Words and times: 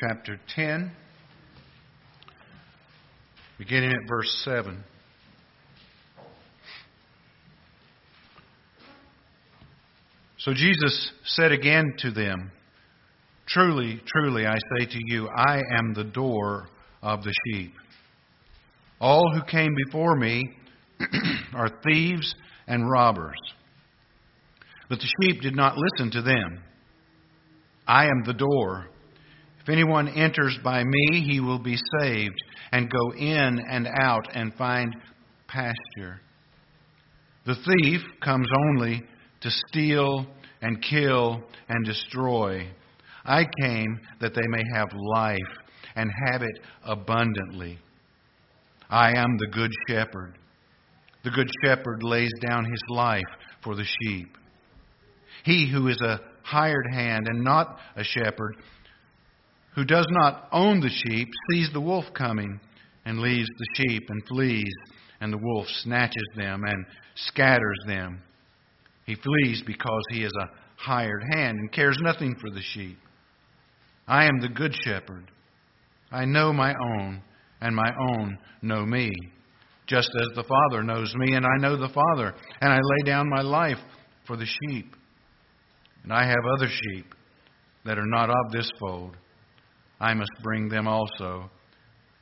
chapter 0.00 0.38
10, 0.54 0.92
beginning 3.58 3.90
at 3.90 4.08
verse 4.08 4.42
7. 4.44 4.84
So 10.38 10.54
Jesus 10.54 11.10
said 11.24 11.50
again 11.50 11.94
to 11.98 12.12
them, 12.12 12.52
Truly, 13.48 14.00
truly, 14.06 14.46
I 14.46 14.54
say 14.54 14.86
to 14.86 14.98
you, 15.06 15.28
I 15.28 15.62
am 15.76 15.94
the 15.94 16.04
door 16.04 16.68
of 17.02 17.24
the 17.24 17.34
sheep. 17.46 17.72
All 19.00 19.24
who 19.34 19.42
came 19.50 19.74
before 19.86 20.14
me 20.14 20.44
are 21.54 21.70
thieves 21.82 22.36
and 22.68 22.88
robbers. 22.88 23.38
But 24.88 25.00
the 25.00 25.08
sheep 25.20 25.42
did 25.42 25.56
not 25.56 25.76
listen 25.76 26.12
to 26.12 26.22
them. 26.22 26.62
I 27.88 28.04
am 28.04 28.22
the 28.24 28.34
door. 28.34 28.90
If 29.68 29.72
anyone 29.72 30.08
enters 30.08 30.58
by 30.64 30.82
me, 30.82 31.26
he 31.28 31.40
will 31.40 31.58
be 31.58 31.76
saved 32.00 32.38
and 32.72 32.90
go 32.90 33.12
in 33.12 33.60
and 33.70 33.86
out 34.00 34.26
and 34.32 34.54
find 34.54 34.96
pasture. 35.46 36.22
The 37.44 37.54
thief 37.54 38.00
comes 38.24 38.48
only 38.70 39.02
to 39.42 39.50
steal 39.50 40.26
and 40.62 40.82
kill 40.82 41.42
and 41.68 41.84
destroy. 41.84 42.66
I 43.26 43.44
came 43.60 44.00
that 44.22 44.34
they 44.34 44.46
may 44.48 44.62
have 44.74 44.88
life 45.14 45.36
and 45.96 46.10
have 46.28 46.40
it 46.40 46.60
abundantly. 46.86 47.78
I 48.88 49.18
am 49.18 49.36
the 49.36 49.48
good 49.52 49.72
shepherd. 49.86 50.38
The 51.24 51.30
good 51.30 51.50
shepherd 51.62 52.02
lays 52.02 52.32
down 52.48 52.64
his 52.64 52.82
life 52.88 53.22
for 53.62 53.76
the 53.76 53.84
sheep. 53.84 54.34
He 55.44 55.70
who 55.70 55.88
is 55.88 56.00
a 56.00 56.20
hired 56.42 56.86
hand 56.90 57.28
and 57.28 57.44
not 57.44 57.78
a 57.96 58.02
shepherd, 58.02 58.56
who 59.78 59.84
does 59.84 60.08
not 60.10 60.48
own 60.50 60.80
the 60.80 60.90
sheep, 60.90 61.28
sees 61.52 61.70
the 61.72 61.80
wolf 61.80 62.04
coming 62.12 62.58
and 63.04 63.20
leaves 63.20 63.46
the 63.46 63.66
sheep 63.76 64.02
and 64.08 64.26
flees, 64.26 64.74
and 65.20 65.32
the 65.32 65.38
wolf 65.38 65.68
snatches 65.82 66.28
them 66.36 66.64
and 66.66 66.84
scatters 67.14 67.78
them. 67.86 68.20
He 69.06 69.14
flees 69.14 69.62
because 69.64 70.02
he 70.10 70.24
is 70.24 70.32
a 70.36 70.50
hired 70.82 71.22
hand 71.32 71.58
and 71.58 71.70
cares 71.70 71.96
nothing 72.00 72.34
for 72.40 72.50
the 72.50 72.60
sheep. 72.60 72.98
I 74.08 74.24
am 74.24 74.40
the 74.40 74.48
good 74.48 74.74
shepherd. 74.84 75.30
I 76.10 76.24
know 76.24 76.52
my 76.52 76.74
own, 76.74 77.22
and 77.60 77.76
my 77.76 77.92
own 78.10 78.36
know 78.62 78.84
me, 78.84 79.12
just 79.86 80.10
as 80.20 80.28
the 80.34 80.42
Father 80.42 80.82
knows 80.82 81.14
me, 81.14 81.36
and 81.36 81.46
I 81.46 81.56
know 81.60 81.76
the 81.76 81.94
Father, 81.94 82.34
and 82.60 82.72
I 82.72 82.78
lay 82.78 83.06
down 83.06 83.30
my 83.30 83.42
life 83.42 83.78
for 84.26 84.36
the 84.36 84.46
sheep. 84.46 84.96
And 86.02 86.12
I 86.12 86.26
have 86.26 86.56
other 86.56 86.68
sheep 86.68 87.14
that 87.84 87.96
are 87.96 88.06
not 88.06 88.28
of 88.28 88.50
this 88.50 88.68
fold. 88.80 89.16
I 90.00 90.14
must 90.14 90.30
bring 90.42 90.68
them 90.68 90.86
also, 90.86 91.50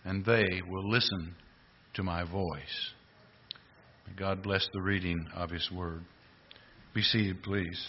and 0.04 0.24
they 0.24 0.62
will 0.66 0.88
listen 0.88 1.34
to 1.94 2.02
my 2.02 2.24
voice. 2.24 2.92
May 4.06 4.14
God 4.14 4.42
bless 4.42 4.66
the 4.72 4.80
reading 4.80 5.26
of 5.34 5.50
His 5.50 5.70
Word. 5.70 6.02
Be 6.94 7.02
seated, 7.02 7.42
please. 7.42 7.86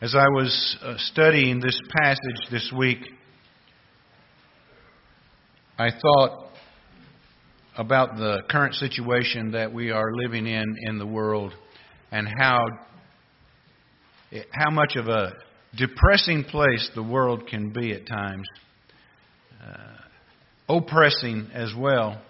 As 0.00 0.14
I 0.14 0.28
was 0.28 0.76
uh, 0.80 0.94
studying 0.96 1.60
this 1.60 1.78
passage 2.00 2.50
this 2.50 2.72
week, 2.74 2.98
I 5.80 5.90
thought 5.90 6.48
about 7.76 8.16
the 8.16 8.42
current 8.50 8.74
situation 8.74 9.52
that 9.52 9.72
we 9.72 9.92
are 9.92 10.12
living 10.12 10.48
in 10.48 10.64
in 10.88 10.98
the 10.98 11.06
world 11.06 11.54
and 12.10 12.26
how 12.26 12.66
how 14.50 14.70
much 14.70 14.96
of 14.96 15.06
a 15.06 15.34
depressing 15.76 16.42
place 16.42 16.90
the 16.96 17.02
world 17.02 17.46
can 17.46 17.72
be 17.72 17.92
at 17.92 18.08
times, 18.08 18.48
uh, 19.64 20.74
oppressing 20.76 21.48
as 21.54 21.72
well. 21.78 22.20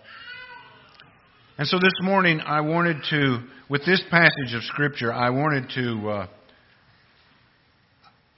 And 1.56 1.66
so 1.66 1.78
this 1.78 1.94
morning, 2.02 2.40
I 2.40 2.60
wanted 2.60 2.98
to, 3.08 3.38
with 3.70 3.86
this 3.86 4.02
passage 4.10 4.54
of 4.54 4.62
Scripture, 4.64 5.10
I 5.10 5.30
wanted 5.30 5.70
to 5.74 6.10
uh, 6.10 6.26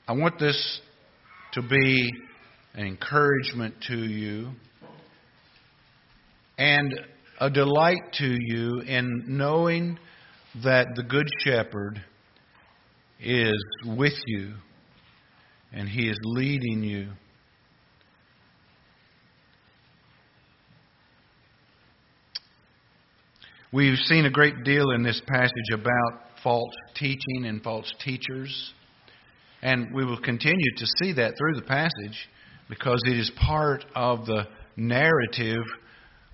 I 0.06 0.12
want 0.12 0.38
this 0.38 0.80
to 1.54 1.62
be 1.62 2.10
an 2.74 2.86
encouragement 2.86 3.74
to 3.88 3.96
you 3.96 4.52
and 6.60 7.00
a 7.40 7.48
delight 7.48 8.12
to 8.12 8.36
you 8.38 8.80
in 8.80 9.24
knowing 9.26 9.98
that 10.62 10.88
the 10.94 11.02
Good 11.02 11.26
Shepherd 11.42 12.04
is 13.18 13.64
with 13.86 14.12
you 14.26 14.52
and 15.72 15.88
He 15.88 16.10
is 16.10 16.18
leading 16.22 16.82
you. 16.82 17.12
We've 23.72 23.98
seen 24.00 24.26
a 24.26 24.30
great 24.30 24.62
deal 24.62 24.90
in 24.90 25.02
this 25.02 25.22
passage 25.26 25.72
about 25.72 26.24
false 26.42 26.74
teaching 26.94 27.46
and 27.46 27.62
false 27.62 27.90
teachers. 28.04 28.74
And 29.62 29.94
we 29.94 30.04
will 30.04 30.20
continue 30.20 30.74
to 30.76 30.86
see 31.00 31.14
that 31.14 31.38
through 31.38 31.54
the 31.54 31.62
passage 31.62 32.28
because 32.68 33.00
it 33.06 33.16
is 33.16 33.30
part 33.46 33.86
of 33.94 34.26
the 34.26 34.46
narrative 34.76 35.64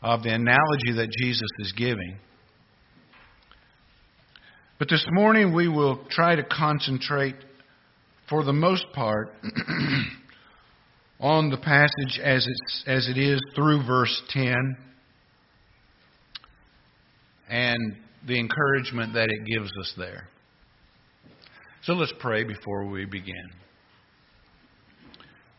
of 0.03 0.23
the 0.23 0.35
analogy 0.35 0.93
that 0.97 1.09
Jesus 1.19 1.49
is 1.61 1.73
giving. 1.73 2.19
But 4.79 4.89
this 4.91 5.05
morning 5.11 5.55
we 5.55 5.69
will 5.69 6.05
try 6.11 6.37
to 6.37 6.45
concentrate, 6.45 7.37
for 8.29 8.45
the 8.45 8.53
most 8.53 8.85
part, 8.93 9.33
on 11.21 11.51
the 11.51 11.57
passage 11.57 12.21
as, 12.23 12.47
it's, 12.47 12.85
as 12.87 13.09
it 13.09 13.17
is 13.17 13.41
through 13.55 13.87
verse 13.87 14.23
10 14.31 14.55
and 17.49 17.97
the 18.27 18.39
encouragement 18.39 19.15
that 19.15 19.31
it 19.31 19.47
gives 19.47 19.71
us 19.81 19.95
there. 19.97 20.29
So 21.85 21.95
let's 21.95 22.13
pray 22.21 22.45
before 22.45 22.85
we 22.87 23.05
begin. 23.07 23.51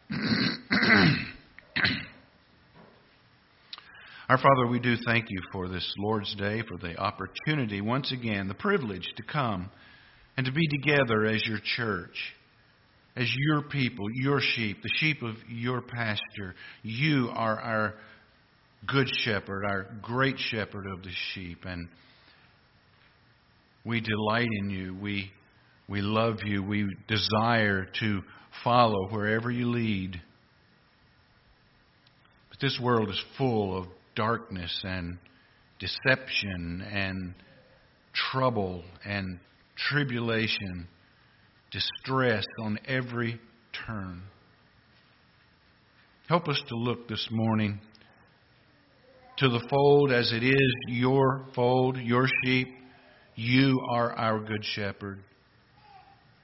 Our 4.30 4.38
Father, 4.38 4.68
we 4.68 4.82
do 4.82 4.98
thank 5.06 5.28
you 5.30 5.40
for 5.54 5.70
this 5.70 5.90
Lord's 5.98 6.36
Day, 6.36 6.62
for 6.68 6.78
the 6.78 6.98
opportunity, 6.98 7.80
once 7.80 8.12
again, 8.12 8.50
the 8.50 8.54
privilege 8.54 9.08
to 9.16 9.24
come 9.24 9.70
and 10.36 10.46
to 10.46 10.52
be 10.52 10.68
together 10.68 11.26
as 11.26 11.42
your 11.48 11.60
church, 11.78 12.34
as 13.16 13.34
your 13.34 13.62
people, 13.62 14.06
your 14.12 14.42
sheep, 14.42 14.82
the 14.84 14.90
sheep 14.98 15.22
of 15.24 15.36
your 15.48 15.82
pasture. 15.82 16.56
You 16.84 17.30
are 17.34 17.58
our 17.58 17.94
good 18.86 19.08
shepherd, 19.24 19.64
our 19.64 19.88
great 20.02 20.36
shepherd 20.38 20.88
of 20.88 21.04
the 21.04 21.14
sheep, 21.34 21.60
and 21.64 21.88
we 23.86 24.02
delight 24.02 24.50
in 24.60 24.70
you. 24.70 24.94
We 25.02 25.32
we 25.88 26.02
love 26.02 26.40
you. 26.44 26.62
We 26.64 26.94
desire 27.08 27.88
to 28.02 28.24
follow 28.62 29.08
wherever 29.10 29.50
you 29.50 29.70
lead. 29.70 30.22
But 32.50 32.60
this 32.60 32.78
world 32.84 33.10
is 33.10 33.24
full 33.38 33.78
of 33.78 33.88
darkness 34.18 34.82
and 34.84 35.18
deception 35.80 36.84
and 36.92 37.34
trouble 38.32 38.84
and 39.06 39.40
tribulation, 39.78 40.88
distress 41.72 42.44
on 42.60 42.80
every 42.88 43.40
turn. 43.86 44.24
Help 46.28 46.50
us 46.50 46.62
to 46.68 46.76
look 46.76 47.08
this 47.08 47.26
morning 47.32 47.80
to 49.38 49.48
the 49.48 49.66
fold 49.70 50.12
as 50.12 50.34
it 50.34 50.44
is 50.44 50.74
your 50.88 51.46
fold, 51.56 51.96
your 51.98 52.28
sheep. 52.44 52.68
You 53.36 53.80
are 53.92 54.14
our 54.14 54.40
good 54.40 54.66
shepherd. 54.66 55.20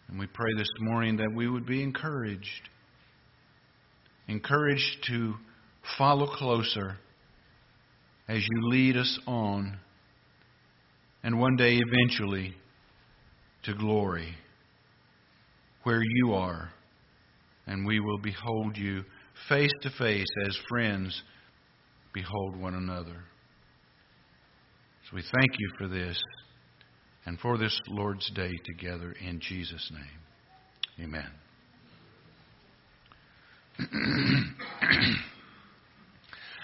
And 0.08 0.20
we 0.20 0.28
pray 0.28 0.52
this 0.56 0.70
morning 0.80 1.18
that 1.18 1.34
we 1.36 1.50
would 1.50 1.66
be 1.66 1.82
encouraged. 1.82 2.70
Encouraged 4.28 5.06
to 5.08 5.34
follow 5.98 6.28
closer 6.28 6.98
as 8.28 8.38
you 8.38 8.70
lead 8.70 8.98
us 8.98 9.20
on, 9.28 9.78
and 11.24 11.40
one 11.40 11.56
day 11.56 11.80
eventually 11.80 12.54
to 13.64 13.74
glory, 13.74 14.36
where 15.84 16.02
you 16.02 16.34
are, 16.34 16.70
and 17.68 17.86
we 17.86 18.00
will 18.00 18.18
behold 18.18 18.78
you 18.78 19.04
face 19.50 19.72
to 19.82 19.90
face 19.98 20.26
as 20.46 20.58
friends 20.70 21.22
behold 22.14 22.56
one 22.56 22.76
another. 22.76 23.24
So 25.10 25.16
we 25.16 25.22
thank 25.22 25.60
you 25.60 25.70
for 25.78 25.88
this 25.88 26.22
and 27.26 27.40
for 27.40 27.58
this 27.58 27.78
Lord's 27.90 28.30
Day 28.32 28.52
together 28.66 29.14
in 29.26 29.40
Jesus' 29.40 29.92
name. 29.92 30.20
Amen. 31.00 31.30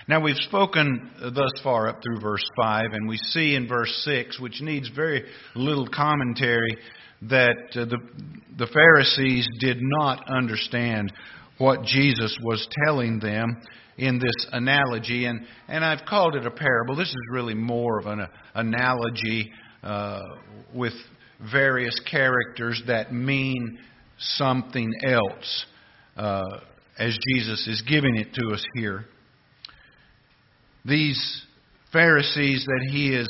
Now, 0.10 0.20
we've 0.20 0.38
spoken 0.38 1.12
thus 1.22 1.52
far 1.62 1.88
up 1.88 2.02
through 2.02 2.20
verse 2.20 2.44
5, 2.60 2.94
and 2.94 3.08
we 3.08 3.18
see 3.18 3.54
in 3.54 3.68
verse 3.68 3.96
6, 4.06 4.40
which 4.40 4.60
needs 4.60 4.90
very 4.90 5.24
little 5.54 5.88
commentary, 5.88 6.78
that 7.22 7.56
uh, 7.76 7.86
the, 7.86 8.00
the 8.58 8.66
Pharisees 8.74 9.48
did 9.60 9.78
not 9.80 10.28
understand 10.28 11.14
what 11.60 11.84
Jesus 11.84 12.36
was 12.44 12.68
telling 12.86 13.20
them 13.20 13.62
in 14.00 14.18
this 14.18 14.48
analogy. 14.52 15.26
And, 15.26 15.46
and 15.68 15.86
I've 15.86 16.08
called 16.08 16.36
it 16.36 16.44
a 16.44 16.50
parable. 16.50 16.96
This 16.96 17.10
is 17.10 17.30
really 17.32 17.54
more 17.54 18.00
of 18.00 18.08
an 18.08 18.22
uh, 18.22 18.28
analogy 18.56 19.52
uh, 19.84 20.22
with 20.74 20.94
various 21.52 22.02
characters 22.10 22.82
that 22.88 23.14
mean 23.14 23.78
something 24.18 24.92
else 25.06 25.66
uh, 26.18 26.42
as 26.98 27.16
Jesus 27.36 27.68
is 27.68 27.84
giving 27.88 28.16
it 28.16 28.34
to 28.34 28.56
us 28.56 28.66
here. 28.74 29.06
These 30.86 31.44
Pharisees 31.92 32.66
that 32.66 32.90
he 32.92 33.14
is 33.14 33.28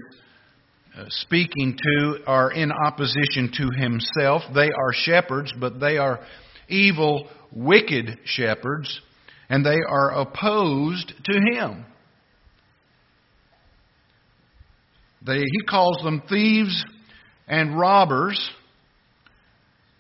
uh, 0.98 1.06
speaking 1.10 1.78
to 1.82 2.20
are 2.28 2.52
in 2.52 2.72
opposition 2.72 3.52
to 3.54 3.70
himself. 3.78 4.44
They 4.54 4.68
are 4.68 4.94
shepherds, 4.94 5.54
but 5.60 5.80
they 5.80 5.98
are 5.98 6.20
evil, 6.68 7.30
wicked 7.52 8.20
shepherds, 8.26 9.02
and 9.50 9.66
they 9.66 9.78
are 9.90 10.12
opposed 10.12 11.14
to 11.26 11.34
him. 11.34 11.86
They, 15.26 15.40
he 15.40 15.62
calls 15.68 16.02
them 16.04 16.24
thieves 16.30 16.86
and 17.48 17.78
robbers. 17.78 18.50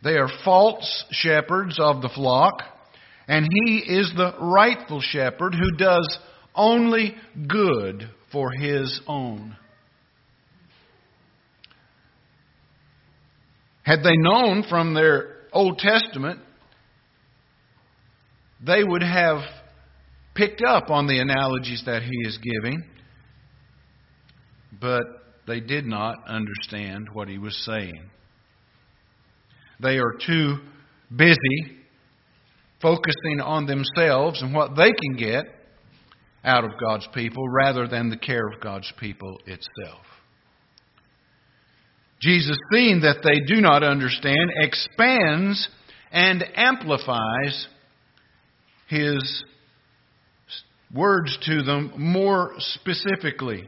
They 0.03 0.17
are 0.17 0.29
false 0.45 1.05
shepherds 1.11 1.77
of 1.79 2.01
the 2.01 2.09
flock, 2.09 2.61
and 3.27 3.47
he 3.65 3.79
is 3.79 4.11
the 4.15 4.33
rightful 4.39 5.01
shepherd 5.01 5.53
who 5.53 5.77
does 5.77 6.19
only 6.55 7.15
good 7.47 8.09
for 8.31 8.51
his 8.51 9.01
own. 9.07 9.55
Had 13.83 14.03
they 14.03 14.15
known 14.15 14.63
from 14.69 14.93
their 14.93 15.37
Old 15.51 15.79
Testament, 15.79 16.39
they 18.63 18.83
would 18.83 19.01
have 19.01 19.39
picked 20.35 20.61
up 20.61 20.89
on 20.89 21.07
the 21.07 21.19
analogies 21.19 21.83
that 21.85 22.03
he 22.03 22.27
is 22.27 22.37
giving, 22.37 22.83
but 24.79 25.01
they 25.47 25.59
did 25.59 25.85
not 25.85 26.15
understand 26.27 27.09
what 27.11 27.27
he 27.27 27.37
was 27.37 27.57
saying. 27.65 28.09
They 29.81 29.97
are 29.97 30.13
too 30.25 30.57
busy 31.15 31.77
focusing 32.81 33.41
on 33.41 33.65
themselves 33.65 34.41
and 34.41 34.53
what 34.53 34.75
they 34.75 34.91
can 34.91 35.15
get 35.17 35.45
out 36.43 36.63
of 36.63 36.71
God's 36.79 37.07
people 37.13 37.47
rather 37.49 37.87
than 37.87 38.09
the 38.09 38.17
care 38.17 38.47
of 38.47 38.61
God's 38.61 38.91
people 38.99 39.39
itself. 39.45 40.05
Jesus, 42.21 42.57
seeing 42.73 43.01
that 43.01 43.17
they 43.23 43.39
do 43.53 43.61
not 43.61 43.83
understand, 43.83 44.51
expands 44.57 45.69
and 46.11 46.43
amplifies 46.55 47.67
his 48.87 49.43
words 50.93 51.37
to 51.45 51.61
them 51.63 51.93
more 51.97 52.53
specifically. 52.57 53.67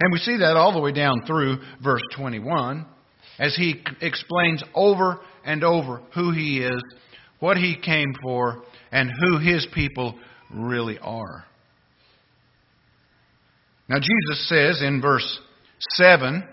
And 0.00 0.12
we 0.12 0.18
see 0.18 0.38
that 0.38 0.56
all 0.56 0.72
the 0.72 0.80
way 0.80 0.92
down 0.92 1.22
through 1.26 1.58
verse 1.82 2.02
21 2.16 2.86
as 3.38 3.54
he 3.56 3.82
explains 4.00 4.62
over 4.74 5.20
and 5.44 5.64
over 5.64 6.00
who 6.14 6.32
he 6.32 6.60
is, 6.60 6.82
what 7.40 7.56
he 7.56 7.76
came 7.76 8.12
for, 8.22 8.62
and 8.90 9.10
who 9.10 9.38
his 9.38 9.66
people 9.74 10.18
really 10.54 10.98
are. 10.98 11.44
Now, 13.88 13.96
Jesus 13.96 14.48
says 14.48 14.82
in 14.82 15.00
verse 15.00 15.38
7 15.94 16.44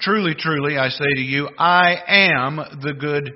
Truly, 0.00 0.34
truly, 0.38 0.78
I 0.78 0.90
say 0.90 1.12
to 1.14 1.20
you, 1.20 1.48
I 1.58 1.96
am 2.06 2.56
the 2.56 2.92
good, 2.92 3.32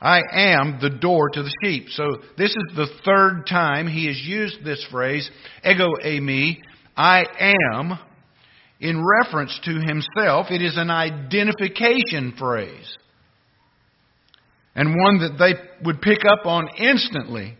I 0.00 0.22
am 0.32 0.78
the 0.80 0.90
door 0.90 1.30
to 1.30 1.42
the 1.42 1.54
sheep. 1.62 1.86
So, 1.90 2.04
this 2.36 2.50
is 2.50 2.76
the 2.76 2.88
third 3.04 3.46
time 3.48 3.86
he 3.86 4.06
has 4.08 4.20
used 4.20 4.64
this 4.64 4.84
phrase, 4.90 5.30
ego 5.64 5.90
eimi, 6.04 6.58
I 6.96 7.24
am, 7.38 7.98
in 8.80 9.02
reference 9.20 9.58
to 9.64 9.80
himself. 9.80 10.48
It 10.50 10.62
is 10.62 10.76
an 10.76 10.90
identification 10.90 12.34
phrase. 12.36 12.98
And 14.74 14.96
one 15.00 15.20
that 15.20 15.38
they 15.38 15.54
would 15.84 16.02
pick 16.02 16.24
up 16.26 16.44
on 16.44 16.68
instantly. 16.76 17.56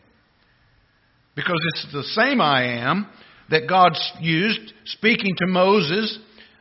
Because 1.34 1.58
it's 1.68 1.92
the 1.92 2.04
same 2.04 2.40
I 2.40 2.80
am 2.80 3.06
that 3.50 3.68
God 3.68 3.92
used 4.20 4.72
speaking 4.86 5.34
to 5.38 5.46
Moses 5.46 6.18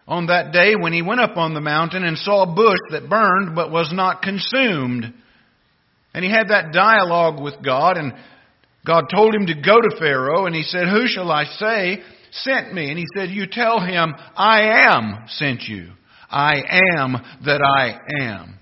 on 0.08 0.28
that 0.28 0.52
day 0.52 0.76
when 0.76 0.94
he 0.94 1.02
went 1.02 1.22
up 1.22 1.38
on 1.38 1.54
the 1.54 1.62
mountain 1.62 2.04
and 2.04 2.18
saw 2.18 2.44
a 2.44 2.56
bush 2.56 2.80
that 2.92 3.10
burned 3.10 3.56
but 3.56 3.72
was 3.72 3.92
not 3.94 4.22
consumed. 4.22 5.14
And 6.14 6.24
he 6.24 6.30
had 6.30 6.50
that 6.50 6.74
dialogue 6.74 7.42
with 7.42 7.56
God, 7.64 7.98
and 7.98 8.14
God 8.86 9.06
told 9.14 9.34
him 9.34 9.48
to 9.48 9.56
go 9.56 9.80
to 9.80 9.98
Pharaoh, 9.98 10.46
and 10.46 10.54
he 10.54 10.64
said, 10.64 10.88
Who 10.88 11.08
shall 11.08 11.32
I 11.32 11.46
say 11.46 12.04
sent 12.32 12.74
me? 12.74 12.90
And 12.90 13.00
he 13.00 13.06
said, 13.16 13.30
You 13.30 13.46
tell 13.50 13.80
him, 13.80 14.14
I 14.36 14.88
am 14.88 15.26
sent 15.28 15.64
you. 15.64 15.92
I 16.30 16.56
am 16.98 17.16
that 17.46 17.62
I 17.62 18.00
am. 18.24 18.60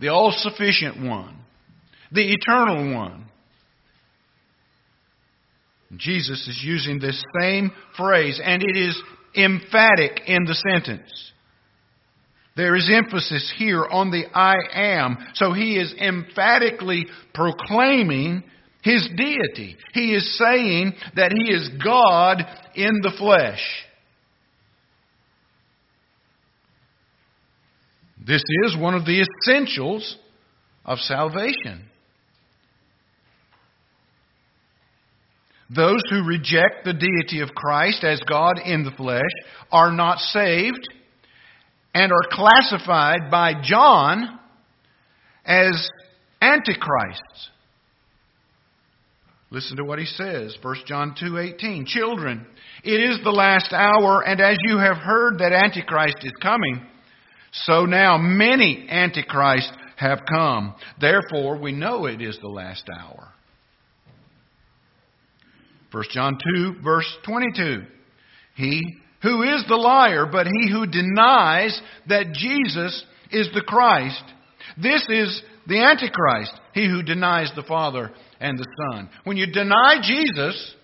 The 0.00 0.08
all 0.08 0.32
sufficient 0.32 1.04
one, 1.04 1.36
the 2.12 2.32
eternal 2.32 2.94
one. 2.94 3.27
Jesus 5.96 6.46
is 6.48 6.60
using 6.62 6.98
this 6.98 7.22
same 7.40 7.70
phrase, 7.96 8.40
and 8.42 8.62
it 8.62 8.76
is 8.76 9.00
emphatic 9.34 10.20
in 10.26 10.44
the 10.44 10.54
sentence. 10.54 11.32
There 12.56 12.74
is 12.74 12.90
emphasis 12.92 13.52
here 13.56 13.84
on 13.84 14.10
the 14.10 14.24
I 14.34 14.56
am. 14.72 15.16
So 15.34 15.52
he 15.52 15.78
is 15.78 15.94
emphatically 15.94 17.06
proclaiming 17.32 18.42
his 18.82 19.08
deity. 19.16 19.76
He 19.92 20.14
is 20.14 20.36
saying 20.36 20.94
that 21.14 21.32
he 21.32 21.54
is 21.54 21.70
God 21.82 22.44
in 22.74 23.00
the 23.02 23.12
flesh. 23.16 23.60
This 28.26 28.42
is 28.64 28.76
one 28.76 28.94
of 28.94 29.04
the 29.04 29.24
essentials 29.46 30.18
of 30.84 30.98
salvation. 30.98 31.84
Those 35.74 36.00
who 36.08 36.24
reject 36.24 36.84
the 36.84 36.94
deity 36.94 37.40
of 37.40 37.50
Christ 37.54 38.02
as 38.02 38.20
God 38.28 38.58
in 38.64 38.84
the 38.84 38.90
flesh 38.92 39.22
are 39.70 39.92
not 39.92 40.18
saved 40.18 40.86
and 41.94 42.10
are 42.10 42.28
classified 42.30 43.30
by 43.30 43.54
John 43.62 44.38
as 45.44 45.90
antichrists. 46.40 47.50
Listen 49.50 49.78
to 49.78 49.84
what 49.84 49.98
he 49.98 50.04
says, 50.04 50.56
1 50.60 50.76
John 50.86 51.14
2:18. 51.14 51.86
Children, 51.86 52.46
it 52.84 53.00
is 53.00 53.18
the 53.22 53.30
last 53.30 53.72
hour 53.72 54.22
and 54.26 54.40
as 54.40 54.56
you 54.62 54.78
have 54.78 54.98
heard 54.98 55.38
that 55.38 55.52
antichrist 55.52 56.18
is 56.22 56.32
coming, 56.40 56.86
so 57.52 57.86
now 57.86 58.18
many 58.18 58.86
antichrists 58.88 59.72
have 59.96 60.20
come. 60.30 60.74
Therefore 61.00 61.56
we 61.58 61.72
know 61.72 62.06
it 62.06 62.20
is 62.22 62.38
the 62.38 62.48
last 62.48 62.84
hour. 63.00 63.32
1 65.92 66.04
John 66.10 66.38
2, 66.54 66.76
verse 66.82 67.10
22. 67.24 67.82
He 68.54 68.82
who 69.22 69.42
is 69.42 69.64
the 69.68 69.76
liar, 69.76 70.26
but 70.30 70.46
he 70.46 70.70
who 70.70 70.86
denies 70.86 71.80
that 72.08 72.32
Jesus 72.32 73.04
is 73.30 73.48
the 73.54 73.62
Christ. 73.62 74.22
This 74.80 75.04
is 75.08 75.42
the 75.66 75.80
Antichrist, 75.80 76.52
he 76.72 76.86
who 76.88 77.02
denies 77.02 77.50
the 77.56 77.62
Father 77.62 78.10
and 78.40 78.58
the 78.58 78.66
Son. 78.92 79.08
When 79.24 79.36
you 79.36 79.50
deny 79.50 79.96
Jesus 80.02 80.74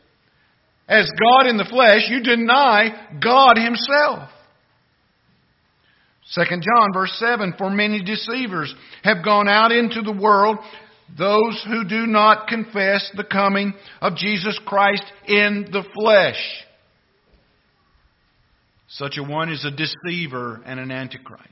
as 0.88 1.11
God 1.18 1.46
in 1.46 1.56
the 1.56 1.68
flesh, 1.70 2.08
you 2.08 2.23
deny 2.23 3.08
God 3.23 3.56
Himself. 3.56 4.30
2 6.34 6.42
John 6.50 6.92
verse 6.92 7.14
7 7.18 7.54
For 7.58 7.70
many 7.70 8.02
deceivers 8.02 8.75
have 9.02 9.25
gone 9.25 9.49
out 9.49 9.73
into 9.73 10.02
the 10.02 10.12
world 10.12 10.58
those 11.16 11.62
who 11.68 11.84
do 11.84 12.06
not 12.06 12.49
confess 12.49 13.11
the 13.16 13.25
coming 13.25 13.75
of 14.00 14.16
Jesus 14.16 14.58
Christ 14.64 15.04
in 15.26 15.68
the 15.70 15.84
flesh. 15.94 16.64
Such 18.88 19.18
a 19.18 19.23
one 19.23 19.50
is 19.50 19.64
a 19.64 19.70
deceiver 19.70 20.62
and 20.64 20.78
an 20.80 20.90
antichrist. 20.90 21.42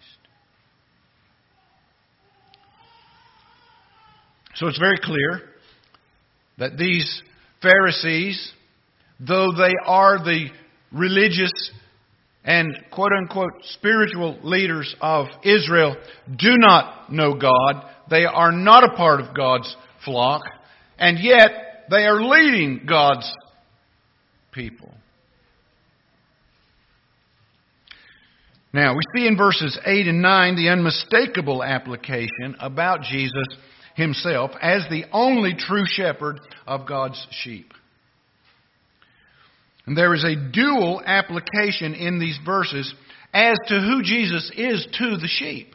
So 4.54 4.68
it's 4.68 4.78
very 4.78 4.98
clear 5.02 5.42
that 6.58 6.76
these 6.76 7.22
Pharisees, 7.62 8.52
though 9.18 9.52
they 9.52 9.72
are 9.84 10.18
the 10.18 10.48
religious 10.92 11.70
and 12.44 12.76
quote 12.90 13.12
unquote 13.12 13.52
spiritual 13.64 14.38
leaders 14.42 14.94
of 15.00 15.26
Israel, 15.44 15.96
do 16.36 16.56
not 16.56 17.12
know 17.12 17.34
God 17.34 17.84
they 18.12 18.26
are 18.26 18.52
not 18.52 18.84
a 18.84 18.94
part 18.94 19.20
of 19.20 19.34
God's 19.34 19.74
flock. 20.04 20.42
And 20.98 21.18
yet, 21.18 21.86
they 21.90 22.04
are 22.04 22.22
leading 22.22 22.84
God's 22.86 23.32
people. 24.52 24.92
Now, 28.74 28.94
we 28.94 29.00
see 29.14 29.26
in 29.26 29.36
verses 29.36 29.78
8 29.84 30.08
and 30.08 30.20
9 30.22 30.56
the 30.56 30.68
unmistakable 30.68 31.62
application 31.62 32.56
about 32.60 33.02
Jesus 33.02 33.46
himself 33.94 34.50
as 34.60 34.82
the 34.90 35.04
only 35.10 35.54
true 35.54 35.84
shepherd 35.86 36.38
of 36.66 36.86
God's 36.86 37.26
sheep. 37.30 37.72
And 39.86 39.96
there 39.96 40.14
is 40.14 40.24
a 40.24 40.36
dual 40.36 41.02
application 41.04 41.94
in 41.94 42.18
these 42.18 42.38
verses 42.44 42.92
as 43.34 43.56
to 43.66 43.80
who 43.80 44.02
Jesus 44.02 44.50
is 44.56 44.86
to 44.98 45.16
the 45.16 45.28
sheep. 45.28 45.74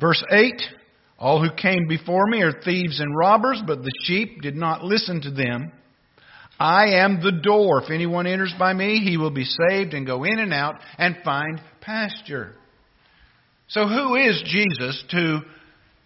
Verse 0.00 0.22
8 0.30 0.62
All 1.18 1.42
who 1.42 1.54
came 1.54 1.88
before 1.88 2.26
me 2.26 2.42
are 2.42 2.52
thieves 2.52 3.00
and 3.00 3.16
robbers, 3.16 3.60
but 3.66 3.82
the 3.82 3.92
sheep 4.02 4.42
did 4.42 4.54
not 4.54 4.84
listen 4.84 5.22
to 5.22 5.30
them. 5.30 5.72
I 6.58 7.00
am 7.02 7.22
the 7.22 7.32
door. 7.32 7.82
If 7.82 7.90
anyone 7.90 8.26
enters 8.26 8.54
by 8.58 8.72
me, 8.72 9.00
he 9.00 9.16
will 9.16 9.30
be 9.30 9.44
saved 9.44 9.92
and 9.92 10.06
go 10.06 10.24
in 10.24 10.38
and 10.38 10.54
out 10.54 10.76
and 10.96 11.16
find 11.24 11.60
pasture. 11.80 12.54
So, 13.68 13.86
who 13.86 14.14
is 14.14 14.42
Jesus 14.46 15.02
to 15.10 15.40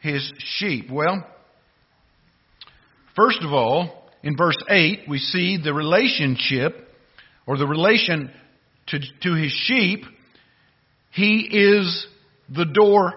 his 0.01 0.33
sheep? 0.39 0.91
Well, 0.91 1.25
first 3.15 3.43
of 3.43 3.53
all, 3.53 4.00
in 4.23 4.37
verse 4.37 4.57
8, 4.69 5.01
we 5.09 5.19
see 5.19 5.59
the 5.63 5.73
relationship 5.73 6.89
or 7.47 7.57
the 7.57 7.67
relation 7.67 8.31
to, 8.89 8.99
to 9.23 9.35
his 9.35 9.53
sheep. 9.53 10.05
He 11.11 11.49
is 11.51 12.07
the 12.55 12.67
door 12.67 13.15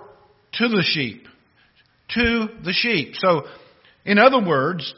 to 0.53 0.67
the 0.69 0.83
sheep. 0.85 1.27
To 2.15 2.47
the 2.63 2.73
sheep. 2.73 3.13
So, 3.15 3.43
in 4.05 4.17
other 4.17 4.43
words, 4.43 4.93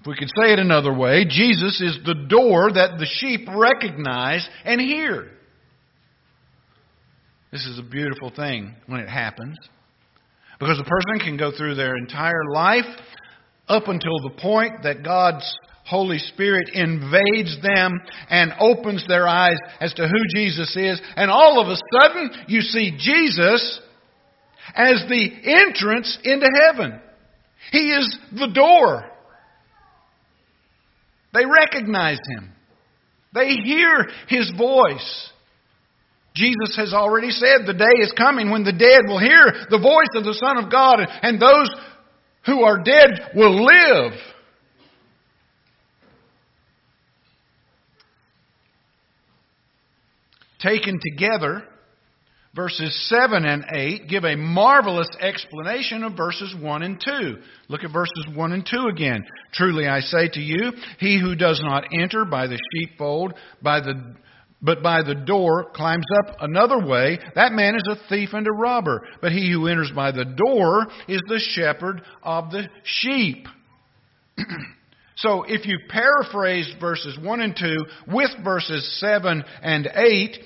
if 0.00 0.06
we 0.06 0.16
could 0.16 0.28
say 0.28 0.52
it 0.52 0.58
another 0.58 0.92
way, 0.92 1.24
Jesus 1.28 1.80
is 1.80 1.98
the 2.04 2.26
door 2.28 2.72
that 2.72 2.98
the 2.98 3.06
sheep 3.06 3.48
recognize 3.54 4.46
and 4.64 4.80
hear. 4.80 5.30
This 7.52 7.66
is 7.66 7.78
a 7.78 7.82
beautiful 7.82 8.32
thing 8.34 8.74
when 8.86 9.00
it 9.00 9.08
happens. 9.08 9.56
Because 10.58 10.80
a 10.80 10.84
person 10.84 11.24
can 11.24 11.36
go 11.36 11.52
through 11.56 11.76
their 11.76 11.96
entire 11.96 12.44
life 12.52 12.84
up 13.68 13.88
until 13.88 14.18
the 14.22 14.34
point 14.40 14.82
that 14.82 15.02
God's 15.02 15.58
Holy 15.86 16.18
Spirit 16.18 16.70
invades 16.72 17.60
them 17.62 17.92
and 18.30 18.52
opens 18.58 19.04
their 19.06 19.28
eyes 19.28 19.58
as 19.80 19.92
to 19.94 20.08
who 20.08 20.18
Jesus 20.34 20.74
is, 20.76 21.00
and 21.16 21.30
all 21.30 21.60
of 21.60 21.68
a 21.68 21.76
sudden 21.92 22.30
you 22.48 22.60
see 22.60 22.96
Jesus 22.98 23.80
as 24.74 25.04
the 25.08 25.30
entrance 25.44 26.18
into 26.24 26.48
heaven. 26.66 27.00
He 27.70 27.90
is 27.90 28.18
the 28.32 28.48
door. 28.48 29.04
They 31.34 31.44
recognize 31.44 32.18
him. 32.36 32.50
They 33.34 33.54
hear 33.56 34.08
his 34.28 34.52
voice. 34.56 35.30
Jesus 36.34 36.76
has 36.76 36.92
already 36.92 37.30
said 37.30 37.66
the 37.66 37.74
day 37.74 38.00
is 38.00 38.12
coming 38.16 38.50
when 38.50 38.64
the 38.64 38.72
dead 38.72 39.02
will 39.06 39.20
hear 39.20 39.66
the 39.70 39.78
voice 39.78 40.10
of 40.14 40.24
the 40.24 40.34
Son 40.34 40.64
of 40.64 40.70
God, 40.70 41.00
and 41.22 41.40
those 41.40 41.68
who 42.46 42.62
are 42.62 42.82
dead 42.82 43.30
will 43.34 43.64
live. 43.64 44.12
Taken 50.60 50.98
together, 51.02 51.62
verses 52.54 53.08
7 53.08 53.44
and 53.44 53.64
8 53.74 54.08
give 54.08 54.24
a 54.24 54.36
marvelous 54.36 55.08
explanation 55.20 56.02
of 56.04 56.16
verses 56.16 56.54
1 56.58 56.82
and 56.82 57.02
2. 57.04 57.36
Look 57.68 57.84
at 57.84 57.92
verses 57.92 58.26
1 58.34 58.52
and 58.52 58.66
2 58.66 58.86
again. 58.90 59.24
Truly 59.52 59.86
I 59.86 60.00
say 60.00 60.28
to 60.32 60.40
you, 60.40 60.72
he 60.98 61.20
who 61.20 61.34
does 61.34 61.60
not 61.62 61.84
enter 61.92 62.24
by 62.24 62.46
the 62.46 62.58
sheepfold, 62.72 63.34
by 63.62 63.80
the 63.80 64.14
but 64.64 64.82
by 64.82 65.02
the 65.02 65.14
door 65.14 65.70
climbs 65.74 66.06
up 66.18 66.36
another 66.40 66.84
way, 66.84 67.18
that 67.34 67.52
man 67.52 67.76
is 67.76 67.86
a 67.86 68.08
thief 68.08 68.30
and 68.32 68.46
a 68.46 68.52
robber. 68.52 69.06
But 69.20 69.32
he 69.32 69.52
who 69.52 69.66
enters 69.68 69.92
by 69.94 70.10
the 70.10 70.24
door 70.24 70.86
is 71.06 71.20
the 71.28 71.38
shepherd 71.38 72.00
of 72.22 72.50
the 72.50 72.68
sheep. 72.82 73.46
so 75.16 75.44
if 75.46 75.66
you 75.66 75.78
paraphrase 75.90 76.74
verses 76.80 77.18
1 77.22 77.40
and 77.42 77.54
2 77.54 77.76
with 78.08 78.30
verses 78.42 78.98
7 79.00 79.44
and 79.62 79.86
8, 79.86 80.38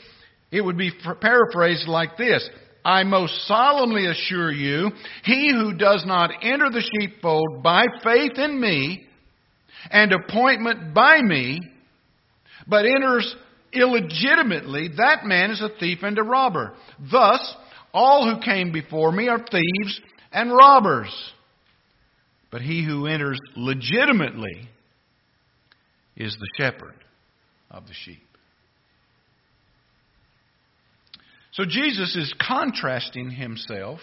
it 0.50 0.62
would 0.62 0.76
be 0.76 0.90
paraphrased 1.20 1.86
like 1.86 2.16
this 2.16 2.48
I 2.84 3.04
most 3.04 3.46
solemnly 3.46 4.06
assure 4.06 4.50
you, 4.50 4.90
he 5.22 5.52
who 5.52 5.74
does 5.74 6.04
not 6.06 6.30
enter 6.42 6.70
the 6.70 6.82
sheepfold 6.82 7.62
by 7.62 7.84
faith 8.02 8.36
in 8.36 8.60
me 8.60 9.06
and 9.90 10.12
appointment 10.12 10.92
by 10.92 11.20
me, 11.22 11.60
but 12.66 12.84
enters 12.84 13.36
illegitimately, 13.72 14.88
that 14.96 15.24
man 15.24 15.50
is 15.50 15.60
a 15.60 15.70
thief 15.78 15.98
and 16.02 16.18
a 16.18 16.22
robber. 16.22 16.74
Thus, 17.10 17.56
all 17.92 18.32
who 18.32 18.40
came 18.40 18.72
before 18.72 19.12
me 19.12 19.28
are 19.28 19.38
thieves 19.38 20.00
and 20.32 20.52
robbers. 20.52 21.12
But 22.50 22.62
he 22.62 22.84
who 22.84 23.06
enters 23.06 23.38
legitimately 23.56 24.68
is 26.16 26.36
the 26.38 26.48
shepherd 26.56 26.94
of 27.70 27.86
the 27.86 27.94
sheep. 27.94 28.22
So 31.52 31.64
Jesus 31.64 32.14
is 32.16 32.32
contrasting 32.40 33.30
himself 33.30 34.00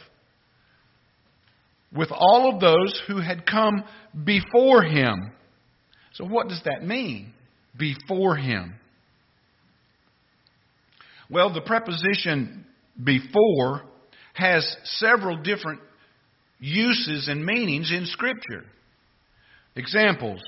with 1.95 2.10
all 2.12 2.53
of 2.53 2.60
those 2.60 3.01
who 3.07 3.22
had 3.22 3.45
come 3.45 3.84
before 4.25 4.84
him. 4.84 5.31
So, 6.13 6.25
what 6.25 6.50
does 6.50 6.62
that 6.65 6.86
mean? 6.86 7.34
Before 7.77 8.36
him. 8.36 8.75
Well, 11.29 11.53
the 11.53 11.62
preposition 11.62 12.65
before 13.01 13.82
has 14.34 14.75
several 14.84 15.38
different 15.38 15.82
uses 16.60 17.27
and 17.27 17.46
meanings 17.46 17.91
in 17.91 18.05
Scripture. 18.05 18.65
Examples. 19.75 20.41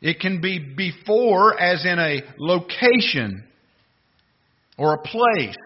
It 0.00 0.20
can 0.20 0.40
be 0.40 0.58
before, 0.58 1.58
as 1.60 1.84
in 1.84 1.98
a 1.98 2.22
location 2.38 3.44
or 4.76 4.94
a 4.94 4.98
place. 4.98 5.56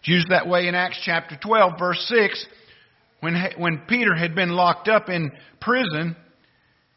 It's 0.00 0.08
used 0.08 0.30
that 0.30 0.46
way 0.46 0.68
in 0.68 0.74
Acts 0.74 1.00
chapter 1.04 1.36
12, 1.42 1.72
verse 1.78 2.04
6, 2.08 2.46
when, 3.20 3.34
when 3.58 3.82
Peter 3.88 4.14
had 4.14 4.34
been 4.34 4.50
locked 4.50 4.88
up 4.88 5.08
in 5.08 5.32
prison. 5.60 6.16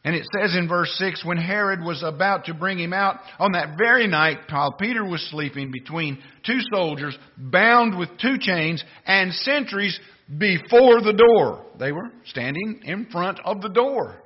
And 0.03 0.15
it 0.15 0.25
says 0.33 0.55
in 0.55 0.69
verse 0.69 0.93
6 0.97 1.25
when 1.25 1.37
Herod 1.37 1.81
was 1.83 2.03
about 2.03 2.45
to 2.45 2.53
bring 2.53 2.79
him 2.79 2.93
out, 2.93 3.17
on 3.37 3.51
that 3.51 3.77
very 3.77 4.07
night, 4.07 4.37
while 4.49 4.71
Peter 4.71 5.03
was 5.03 5.21
sleeping 5.29 5.71
between 5.71 6.19
two 6.45 6.59
soldiers, 6.73 7.17
bound 7.37 7.97
with 7.97 8.09
two 8.21 8.37
chains, 8.39 8.83
and 9.05 9.33
sentries 9.33 9.99
before 10.37 11.01
the 11.01 11.13
door. 11.13 11.65
They 11.77 11.91
were 11.91 12.11
standing 12.25 12.81
in 12.83 13.07
front 13.11 13.39
of 13.43 13.61
the 13.61 13.69
door. 13.69 14.21